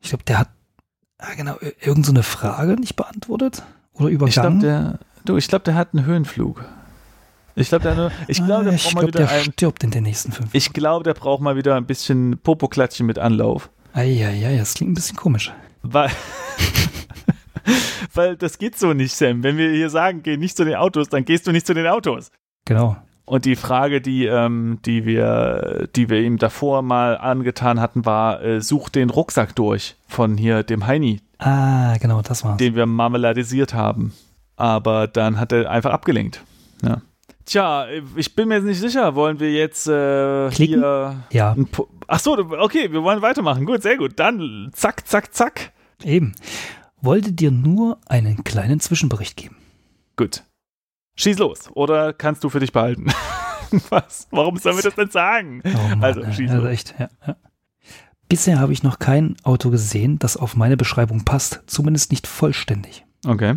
[0.00, 0.48] Ich glaube, der hat
[1.18, 3.62] ah, genau ir- irgend so eine Frage nicht beantwortet
[3.94, 4.60] oder Ich glaube, übergangen.
[4.60, 6.64] der, du, ich glaube, der hat einen Höhenflug.
[7.56, 9.42] Ich glaube, der, nur- ich glaube, der Ah, braucht ich mal glaub, wieder der ein,
[9.52, 10.50] stirbt in den nächsten fünf.
[10.52, 13.70] ich glaube, der braucht mal wieder ein bisschen Popoklatschen mit Anlauf.
[13.94, 15.52] Eieiei, das klingt ein bisschen komisch.
[15.82, 16.10] Weil,
[18.14, 19.42] weil das geht so nicht, Sam.
[19.42, 21.86] Wenn wir hier sagen, geh nicht zu den Autos, dann gehst du nicht zu den
[21.86, 22.30] Autos.
[22.64, 22.96] Genau.
[23.24, 28.42] Und die Frage, die, ähm, die, wir, die wir ihm davor mal angetan hatten, war,
[28.42, 32.56] äh, such den Rucksack durch von hier dem Heini, Ah, genau, das war's.
[32.56, 34.12] den wir marmeladisiert haben.
[34.56, 36.42] Aber dann hat er einfach abgelenkt.
[36.82, 37.02] Ja.
[37.48, 39.14] Tja, ich bin mir jetzt nicht sicher.
[39.14, 40.80] Wollen wir jetzt äh, Klicken?
[40.80, 41.24] hier.
[41.32, 41.56] Ja,
[42.06, 43.64] Ach so, okay, wir wollen weitermachen.
[43.64, 44.18] Gut, sehr gut.
[44.18, 45.72] Dann zack, zack, zack.
[46.04, 46.34] eben.
[47.00, 49.56] Wollte dir nur einen kleinen Zwischenbericht geben.
[50.16, 50.42] Gut.
[51.16, 51.70] Schieß los.
[51.72, 53.06] Oder kannst du für dich behalten?
[53.88, 54.28] Was?
[54.30, 55.62] Warum sollen wir das denn sagen?
[55.64, 56.70] Oh Mann, Also, ey, schieß also los.
[56.72, 57.36] echt, ja, ja.
[58.28, 63.06] Bisher habe ich noch kein Auto gesehen, das auf meine Beschreibung passt, zumindest nicht vollständig.
[63.26, 63.56] Okay.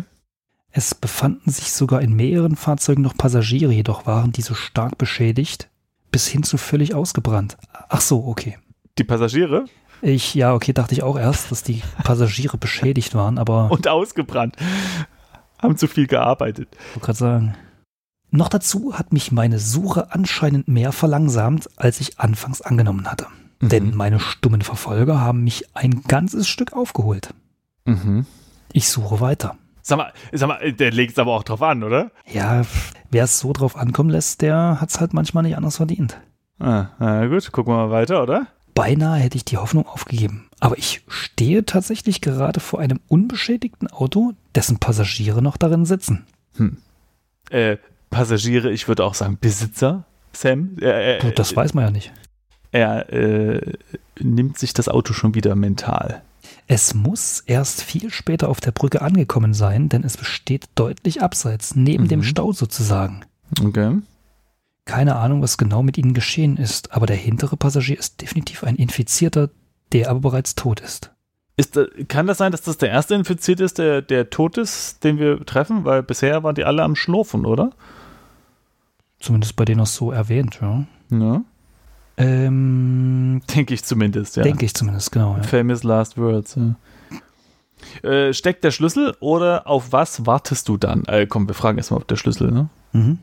[0.72, 5.68] Es befanden sich sogar in mehreren Fahrzeugen noch Passagiere, jedoch waren diese stark beschädigt,
[6.10, 7.58] bis hin zu völlig ausgebrannt.
[7.90, 8.58] Ach so, okay.
[8.96, 9.66] Die Passagiere
[10.00, 14.56] Ich, ja, okay, dachte ich auch erst, dass die Passagiere beschädigt waren, aber und ausgebrannt.
[15.60, 16.68] Haben zu viel gearbeitet.
[16.72, 17.54] ich wollte gerade sagen.
[18.30, 23.26] Noch dazu hat mich meine Suche anscheinend mehr verlangsamt, als ich anfangs angenommen hatte.
[23.60, 27.32] Denn meine stummen Verfolger haben mich ein ganzes Stück aufgeholt.
[27.84, 28.26] Mhm.
[28.72, 29.56] Ich suche weiter.
[29.82, 32.10] Sag mal, sag mal, der legt es aber auch drauf an, oder?
[32.32, 32.62] Ja,
[33.10, 36.18] wer es so drauf ankommen lässt, der hat es halt manchmal nicht anders verdient.
[36.60, 38.46] Ah, na gut, gucken wir mal weiter, oder?
[38.74, 40.48] Beinahe hätte ich die Hoffnung aufgegeben.
[40.60, 46.24] Aber ich stehe tatsächlich gerade vor einem unbeschädigten Auto, dessen Passagiere noch darin sitzen.
[47.50, 47.76] Äh,
[48.10, 50.76] Passagiere, ich würde auch sagen Besitzer, Sam.
[50.80, 52.12] Er, Gut, das weiß man ja nicht.
[52.70, 53.72] er äh,
[54.20, 56.22] nimmt sich das Auto schon wieder mental.
[56.66, 61.74] Es muss erst viel später auf der Brücke angekommen sein, denn es besteht deutlich abseits,
[61.76, 62.08] neben Mhm.
[62.08, 63.24] dem Stau sozusagen.
[63.62, 63.98] Okay.
[64.84, 68.76] Keine Ahnung, was genau mit ihnen geschehen ist, aber der hintere Passagier ist definitiv ein
[68.76, 69.50] Infizierter,
[69.92, 71.10] der aber bereits tot ist.
[71.56, 75.04] Ist, da- kann das sein, dass das der erste infiziert ist, der, der tot ist,
[75.04, 75.84] den wir treffen?
[75.84, 77.72] Weil bisher waren die alle am Schlurfen, oder?
[79.20, 80.84] Zumindest bei denen auch so erwähnt, ja.
[81.10, 81.42] Ja.
[82.22, 84.42] Ähm, Denke ich zumindest, ja.
[84.42, 85.36] Denke ich zumindest, genau.
[85.36, 85.42] Ja.
[85.42, 86.56] Famous Last Words.
[86.56, 88.08] Ja.
[88.08, 91.04] Äh, steckt der Schlüssel oder auf was wartest du dann?
[91.06, 92.68] Äh, komm, wir fragen erstmal auf der Schlüssel, ne?
[92.92, 93.18] Mhm.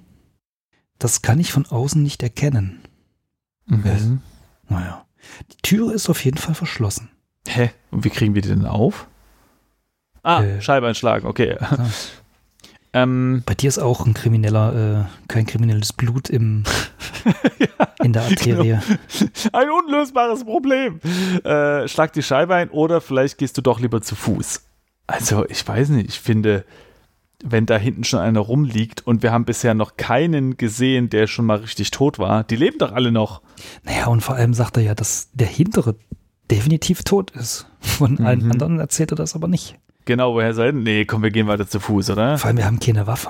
[0.98, 2.82] Das kann ich von außen nicht erkennen.
[3.68, 4.22] Mhm.
[4.68, 5.06] Naja.
[5.52, 7.10] Die Türe ist auf jeden Fall verschlossen.
[7.48, 7.72] Hä?
[7.92, 9.08] Und wie kriegen wir die denn auf?
[10.24, 10.62] Ah, Äh.
[10.62, 11.56] Scheibe einschlagen, okay.
[12.94, 16.64] Ähm, Bei dir ist auch ein krimineller, äh, kein kriminelles Blut im,
[18.04, 18.80] in der Arterie.
[19.54, 21.00] ein unlösbares Problem.
[21.44, 24.62] Äh, schlag die Scheibe ein oder vielleicht gehst du doch lieber zu Fuß.
[25.08, 26.66] Also, ich weiß nicht, ich finde,
[27.44, 31.46] wenn da hinten schon einer rumliegt und wir haben bisher noch keinen gesehen, der schon
[31.46, 33.42] mal richtig tot war, die leben doch alle noch.
[33.84, 35.96] Naja, und vor allem sagt er ja, dass der hintere
[36.52, 37.68] definitiv tot ist.
[37.80, 38.52] Von allen Mhm.
[38.52, 39.78] anderen erzählt er das aber nicht.
[40.10, 40.82] Genau, woher soll denn?
[40.82, 42.40] Nee, komm, wir gehen weiter zu Fuß, oder?
[42.40, 43.30] Vor allem, wir haben keine Waffe.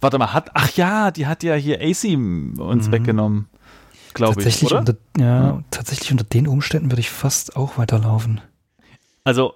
[0.00, 0.50] Warte mal, hat.
[0.52, 2.16] Ach ja, die hat ja hier AC
[2.58, 2.92] uns Mhm.
[2.92, 3.46] weggenommen.
[4.12, 4.44] Glaube ich.
[4.46, 4.80] Tatsächlich, Oder?
[4.80, 5.62] unter, ja, Ja.
[5.70, 8.40] tatsächlich unter den Umständen würde ich fast auch weiterlaufen.
[9.22, 9.54] Also,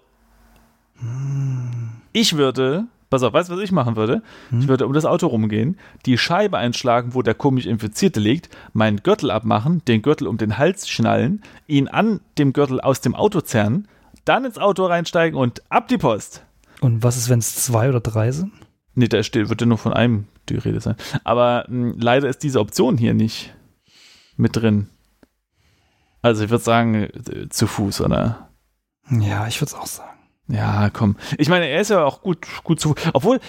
[1.00, 1.88] Hm.
[2.12, 2.84] ich würde.
[3.10, 4.22] Pass auf, weißt du, was ich machen würde?
[4.50, 4.60] Hm?
[4.60, 5.76] Ich würde um das Auto rumgehen,
[6.06, 10.58] die Scheibe einschlagen, wo der komisch Infizierte liegt, meinen Gürtel abmachen, den Gürtel um den
[10.58, 13.88] Hals schnallen, ihn an dem Gürtel aus dem Auto zerren,
[14.26, 16.44] dann ins Auto reinsteigen und ab die Post.
[16.80, 18.52] Und was ist, wenn es zwei oder drei sind?
[18.94, 20.96] Nee, da steht, wird ja nur von einem die Rede sein.
[21.24, 23.54] Aber mh, leider ist diese Option hier nicht
[24.36, 24.88] mit drin.
[26.22, 28.48] Also ich würde sagen, äh, zu Fuß, oder?
[29.10, 30.18] Ja, ich würde es auch sagen.
[30.48, 31.16] Ja, komm.
[31.38, 32.94] Ich meine, er ist ja auch gut, gut zu.
[33.12, 33.40] Obwohl,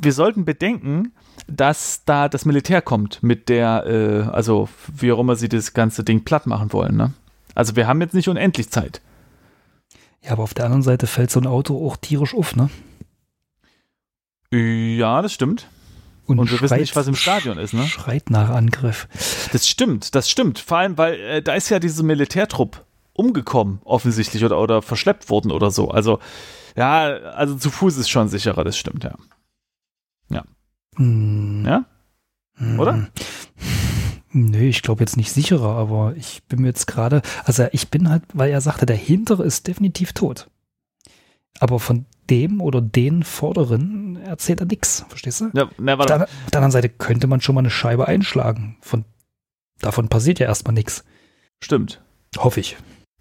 [0.00, 1.12] wir sollten bedenken,
[1.46, 6.04] dass da das Militär kommt mit der, äh, also wie auch immer sie das ganze
[6.04, 7.12] Ding platt machen wollen, ne?
[7.54, 9.00] Also wir haben jetzt nicht unendlich Zeit.
[10.24, 12.70] Ja, aber auf der anderen Seite fällt so ein Auto auch tierisch auf, ne?
[14.50, 15.68] Ja, das stimmt.
[16.26, 17.86] Und wir wissen nicht, was im Stadion ist, ne?
[17.86, 19.08] Schreit nach Angriff.
[19.52, 20.58] Das stimmt, das stimmt.
[20.58, 25.52] Vor allem, weil äh, da ist ja diese Militärtrupp umgekommen, offensichtlich, oder, oder verschleppt worden
[25.52, 25.90] oder so.
[25.90, 26.18] Also,
[26.76, 29.14] ja, also zu Fuß ist schon sicherer, das stimmt, ja.
[30.96, 31.64] Hm.
[31.66, 31.84] Ja?
[32.56, 32.80] Hm.
[32.80, 33.08] Oder?
[34.36, 38.08] Nö, ich glaube jetzt nicht sicherer, aber ich bin mir jetzt gerade, also ich bin
[38.10, 40.50] halt, weil er sagte, der hintere ist definitiv tot.
[41.60, 45.50] Aber von dem oder den vorderen erzählt er nichts, verstehst du?
[45.54, 46.14] Ja, na, Auf warte.
[46.14, 48.76] der, auf der anderen Seite könnte man schon mal eine Scheibe einschlagen.
[48.80, 49.04] Von,
[49.80, 51.04] davon passiert ja erstmal nichts.
[51.62, 52.02] Stimmt.
[52.36, 52.76] Hoffe ich.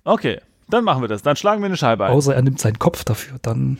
[0.05, 0.39] Okay,
[0.73, 1.21] dann machen wir das.
[1.21, 2.11] Dann schlagen wir eine Scheibe ein.
[2.11, 3.77] Außer er nimmt seinen Kopf dafür, dann.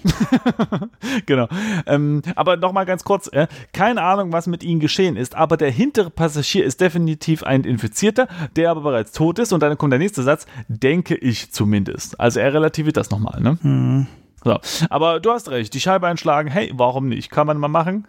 [1.26, 1.48] genau.
[1.86, 5.72] Ähm, aber nochmal ganz kurz, äh, keine Ahnung, was mit ihnen geschehen ist, aber der
[5.72, 9.52] hintere Passagier ist definitiv ein Infizierter, der aber bereits tot ist.
[9.52, 12.20] Und dann kommt der nächste Satz, denke ich zumindest.
[12.20, 13.58] Also er relativiert das nochmal, ne?
[13.62, 14.08] Hm.
[14.44, 14.60] So.
[14.90, 17.32] Aber du hast recht, die Scheibe einschlagen, hey, warum nicht?
[17.32, 18.08] Kann man mal machen?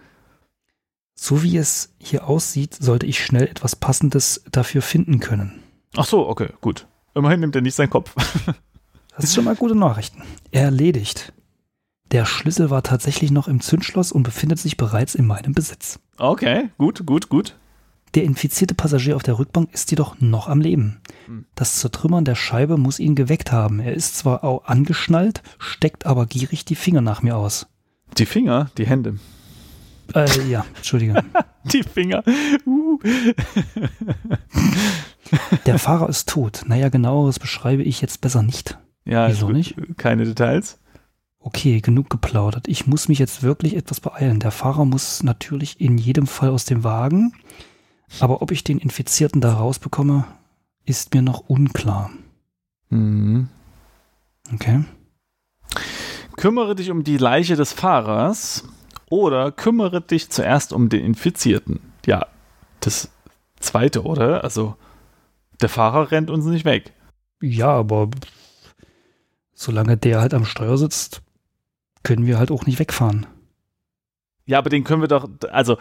[1.14, 5.62] So wie es hier aussieht, sollte ich schnell etwas Passendes dafür finden können.
[5.97, 6.87] Ach so, okay, gut.
[7.14, 8.14] Immerhin nimmt er nicht seinen Kopf.
[9.17, 10.23] Das ist schon mal gute Nachrichten.
[10.51, 11.33] Erledigt.
[12.11, 15.99] Der Schlüssel war tatsächlich noch im Zündschloss und befindet sich bereits in meinem Besitz.
[16.19, 17.57] Okay, gut, gut, gut.
[18.15, 21.01] Der infizierte Passagier auf der Rückbank ist jedoch noch am Leben.
[21.27, 21.47] Hm.
[21.57, 23.81] Das Zertrümmern der Scheibe muss ihn geweckt haben.
[23.81, 27.67] Er ist zwar auch angeschnallt, steckt aber gierig die Finger nach mir aus.
[28.17, 29.19] Die Finger, die Hände.
[30.15, 31.25] Äh, ja, Entschuldige.
[31.73, 32.23] Die Finger.
[32.67, 32.99] Uh.
[35.65, 36.62] Der Fahrer ist tot.
[36.67, 38.77] Naja, genaueres beschreibe ich jetzt besser nicht.
[39.05, 39.77] Ja, Wieso nicht?
[39.97, 40.79] Keine Details.
[41.39, 42.69] Okay, genug geplaudert.
[42.69, 44.41] Ich muss mich jetzt wirklich etwas beeilen.
[44.41, 47.35] Der Fahrer muss natürlich in jedem Fall aus dem Wagen.
[48.21, 50.25] Aber ob ich den Infizierten da rausbekomme,
[50.87, 52.11] ist mir noch unklar.
[52.89, 53.49] Mhm.
[54.53, 54.85] Okay.
[56.37, 58.65] Kümmere dich um die Leiche des Fahrers
[59.11, 61.81] oder kümmere dich zuerst um den Infizierten.
[62.07, 62.27] Ja,
[62.81, 63.11] das
[63.61, 64.45] zweite, oder?
[64.45, 64.77] Also,
[65.61, 66.93] der Fahrer rennt uns nicht weg.
[67.43, 68.09] Ja, aber
[69.55, 71.23] solange der halt am Steuer sitzt,
[72.03, 73.27] können wir halt auch nicht wegfahren.
[74.47, 75.79] Ja, aber den können wir doch, also,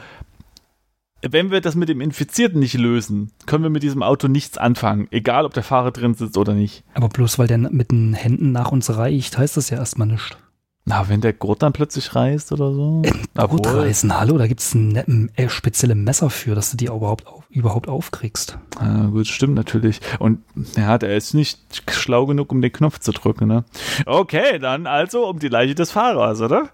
[1.22, 5.08] wenn wir das mit dem Infizierten nicht lösen, können wir mit diesem Auto nichts anfangen,
[5.12, 6.84] egal ob der Fahrer drin sitzt oder nicht.
[6.94, 10.38] Aber bloß weil der mit den Händen nach uns reicht, heißt das ja erstmal nichts.
[10.86, 13.02] Na, wenn der Gurt dann plötzlich reißt oder so.
[13.04, 16.78] Gut Obwohl- reißen, hallo, da gibt es ein, ein, äh, spezielle Messer für, dass du
[16.78, 18.58] die überhaupt, auf, überhaupt aufkriegst.
[18.78, 20.02] Ah, gut, stimmt natürlich.
[20.20, 20.40] Und
[20.76, 23.64] ja, der ist nicht schlau genug, um den Knopf zu drücken, ne?
[24.06, 26.70] Okay, dann also um die Leiche des Fahrers, oder?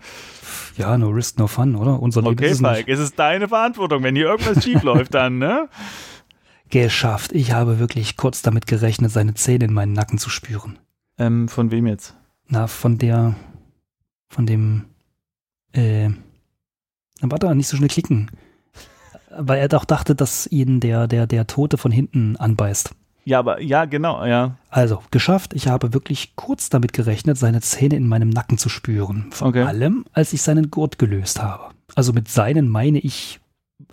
[0.76, 2.02] Ja, no risk, no fun, oder?
[2.02, 2.90] Unser Leben Okay, ist es Falk, nicht.
[2.90, 4.02] es ist deine Verantwortung.
[4.02, 5.70] Wenn hier irgendwas schief läuft, dann, ne?
[6.72, 7.32] Geschafft.
[7.34, 10.80] Ich habe wirklich kurz damit gerechnet, seine Zähne in meinen Nacken zu spüren.
[11.20, 12.16] Ähm, von wem jetzt?
[12.48, 13.36] Na, von der,
[14.30, 14.86] von dem,
[15.74, 16.10] äh,
[17.22, 18.32] warte, nicht so schnell klicken.
[19.38, 22.92] Weil er doch dachte, dass ihn der, der, der Tote von hinten anbeißt.
[23.26, 24.56] Ja, aber, ja, genau, ja.
[24.70, 25.54] Also, geschafft.
[25.54, 29.28] Ich habe wirklich kurz damit gerechnet, seine Zähne in meinem Nacken zu spüren.
[29.32, 29.64] Vor Okay.
[29.64, 31.66] allem, als ich seinen Gurt gelöst habe.
[31.96, 33.40] Also mit seinen meine ich,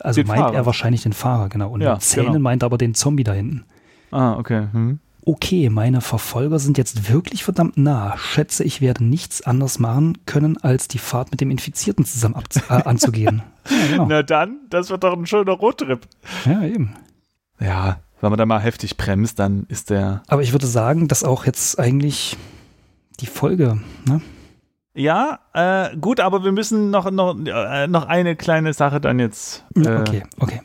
[0.01, 0.55] also Den meint Fahrer.
[0.55, 1.71] er wahrscheinlich den Fahrer, genau.
[1.71, 2.39] Und Ja, mit Zähnen genau.
[2.41, 3.65] meint er aber den Zombie da hinten.
[4.11, 4.69] Ah, okay.
[4.73, 5.01] Hm.
[5.29, 8.17] Okay, meine Verfolger sind jetzt wirklich verdammt nah.
[8.17, 12.37] Schätze, ich werde nichts anderes machen können, als die Fahrt mit dem Infizierten zusammen
[12.69, 13.43] äh, anzugehen.
[13.69, 14.07] Ja, genau.
[14.07, 16.07] Na dann, das wird doch ein schöner Roadtrip.
[16.45, 16.95] ja, eben.
[17.59, 20.23] Ja, wenn man da mal heftig bremst, dann ist der.
[20.29, 22.37] Aber ich würde sagen, dass auch jetzt eigentlich
[23.19, 24.21] die Folge, ne?
[24.95, 29.65] Ja, äh, gut, aber wir müssen noch, noch, äh, noch eine kleine Sache dann jetzt.
[29.75, 30.63] Äh, Okay, okay.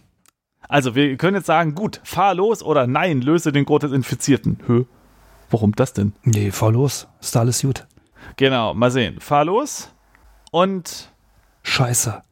[0.72, 4.58] Also, wir können jetzt sagen, gut, fahr los oder nein, löse den Gurt des Infizierten.
[4.68, 4.86] Hö?
[5.50, 6.14] Warum das denn?
[6.24, 7.10] Nee, fahr los.
[7.20, 7.86] Ist alles gut.
[8.38, 9.20] Genau, mal sehen.
[9.20, 9.94] Fahr los.
[10.50, 11.12] Und
[11.64, 12.24] Scheiße.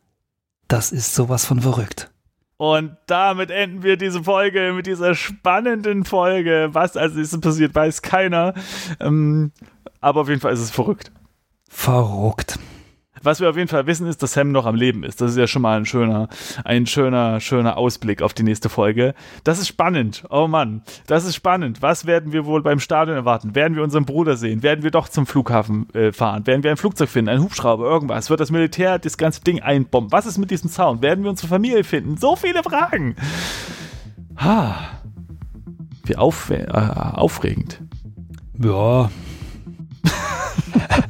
[0.69, 2.11] Das ist sowas von verrückt.
[2.55, 6.69] Und damit enden wir diese Folge mit dieser spannenden Folge.
[6.71, 8.53] Was als nächstes passiert, weiß keiner.
[9.01, 9.51] Ähm,
[9.99, 11.11] aber auf jeden Fall ist es verrückt.
[11.67, 12.57] Verrückt.
[13.23, 15.21] Was wir auf jeden Fall wissen, ist, dass Sam noch am Leben ist.
[15.21, 16.29] Das ist ja schon mal ein schöner,
[16.63, 19.13] ein schöner, schöner Ausblick auf die nächste Folge.
[19.43, 20.23] Das ist spannend.
[20.29, 21.81] Oh Mann, das ist spannend.
[21.81, 23.55] Was werden wir wohl beim Stadion erwarten?
[23.55, 24.63] Werden wir unseren Bruder sehen?
[24.63, 26.45] Werden wir doch zum Flughafen äh, fahren?
[26.47, 27.29] Werden wir ein Flugzeug finden?
[27.29, 27.85] Ein Hubschrauber?
[27.85, 28.29] Irgendwas?
[28.29, 30.11] Wird das Militär das ganze Ding einbomben?
[30.11, 31.01] Was ist mit diesem Sound?
[31.01, 32.17] Werden wir unsere Familie finden?
[32.17, 33.15] So viele Fragen.
[34.37, 34.75] Ha.
[36.05, 37.81] Wie auf, äh, aufregend.
[38.57, 39.11] Ja.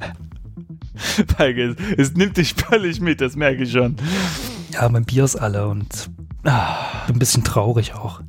[1.37, 3.95] Feige, es nimmt dich völlig mit, das merke ich schon.
[4.73, 6.09] Ja, mein Bier ist alle und
[6.43, 8.21] ah, ein bisschen traurig auch.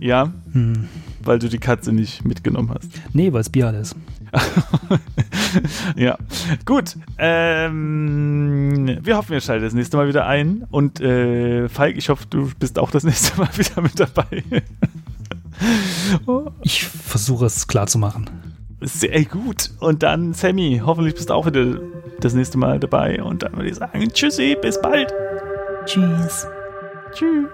[0.00, 0.88] Ja, Hm.
[1.22, 2.88] weil du die Katze nicht mitgenommen hast.
[3.12, 3.96] Nee, weil es Bier alle ist.
[5.96, 6.18] ja,
[6.66, 6.96] gut.
[7.16, 10.66] Ähm, wir hoffen, ihr schaltet das nächste Mal wieder ein.
[10.70, 14.42] Und äh, Falk, ich hoffe, du bist auch das nächste Mal wieder mit dabei.
[16.62, 18.28] Ich versuche es klar zu machen.
[18.80, 19.70] Sehr gut.
[19.80, 21.80] Und dann, Sammy, hoffentlich bist du auch wieder
[22.20, 23.22] das nächste Mal dabei.
[23.22, 25.12] Und dann würde ich sagen, tschüssi, bis bald.
[25.86, 26.46] Tschüss.
[27.12, 27.46] Tschüss.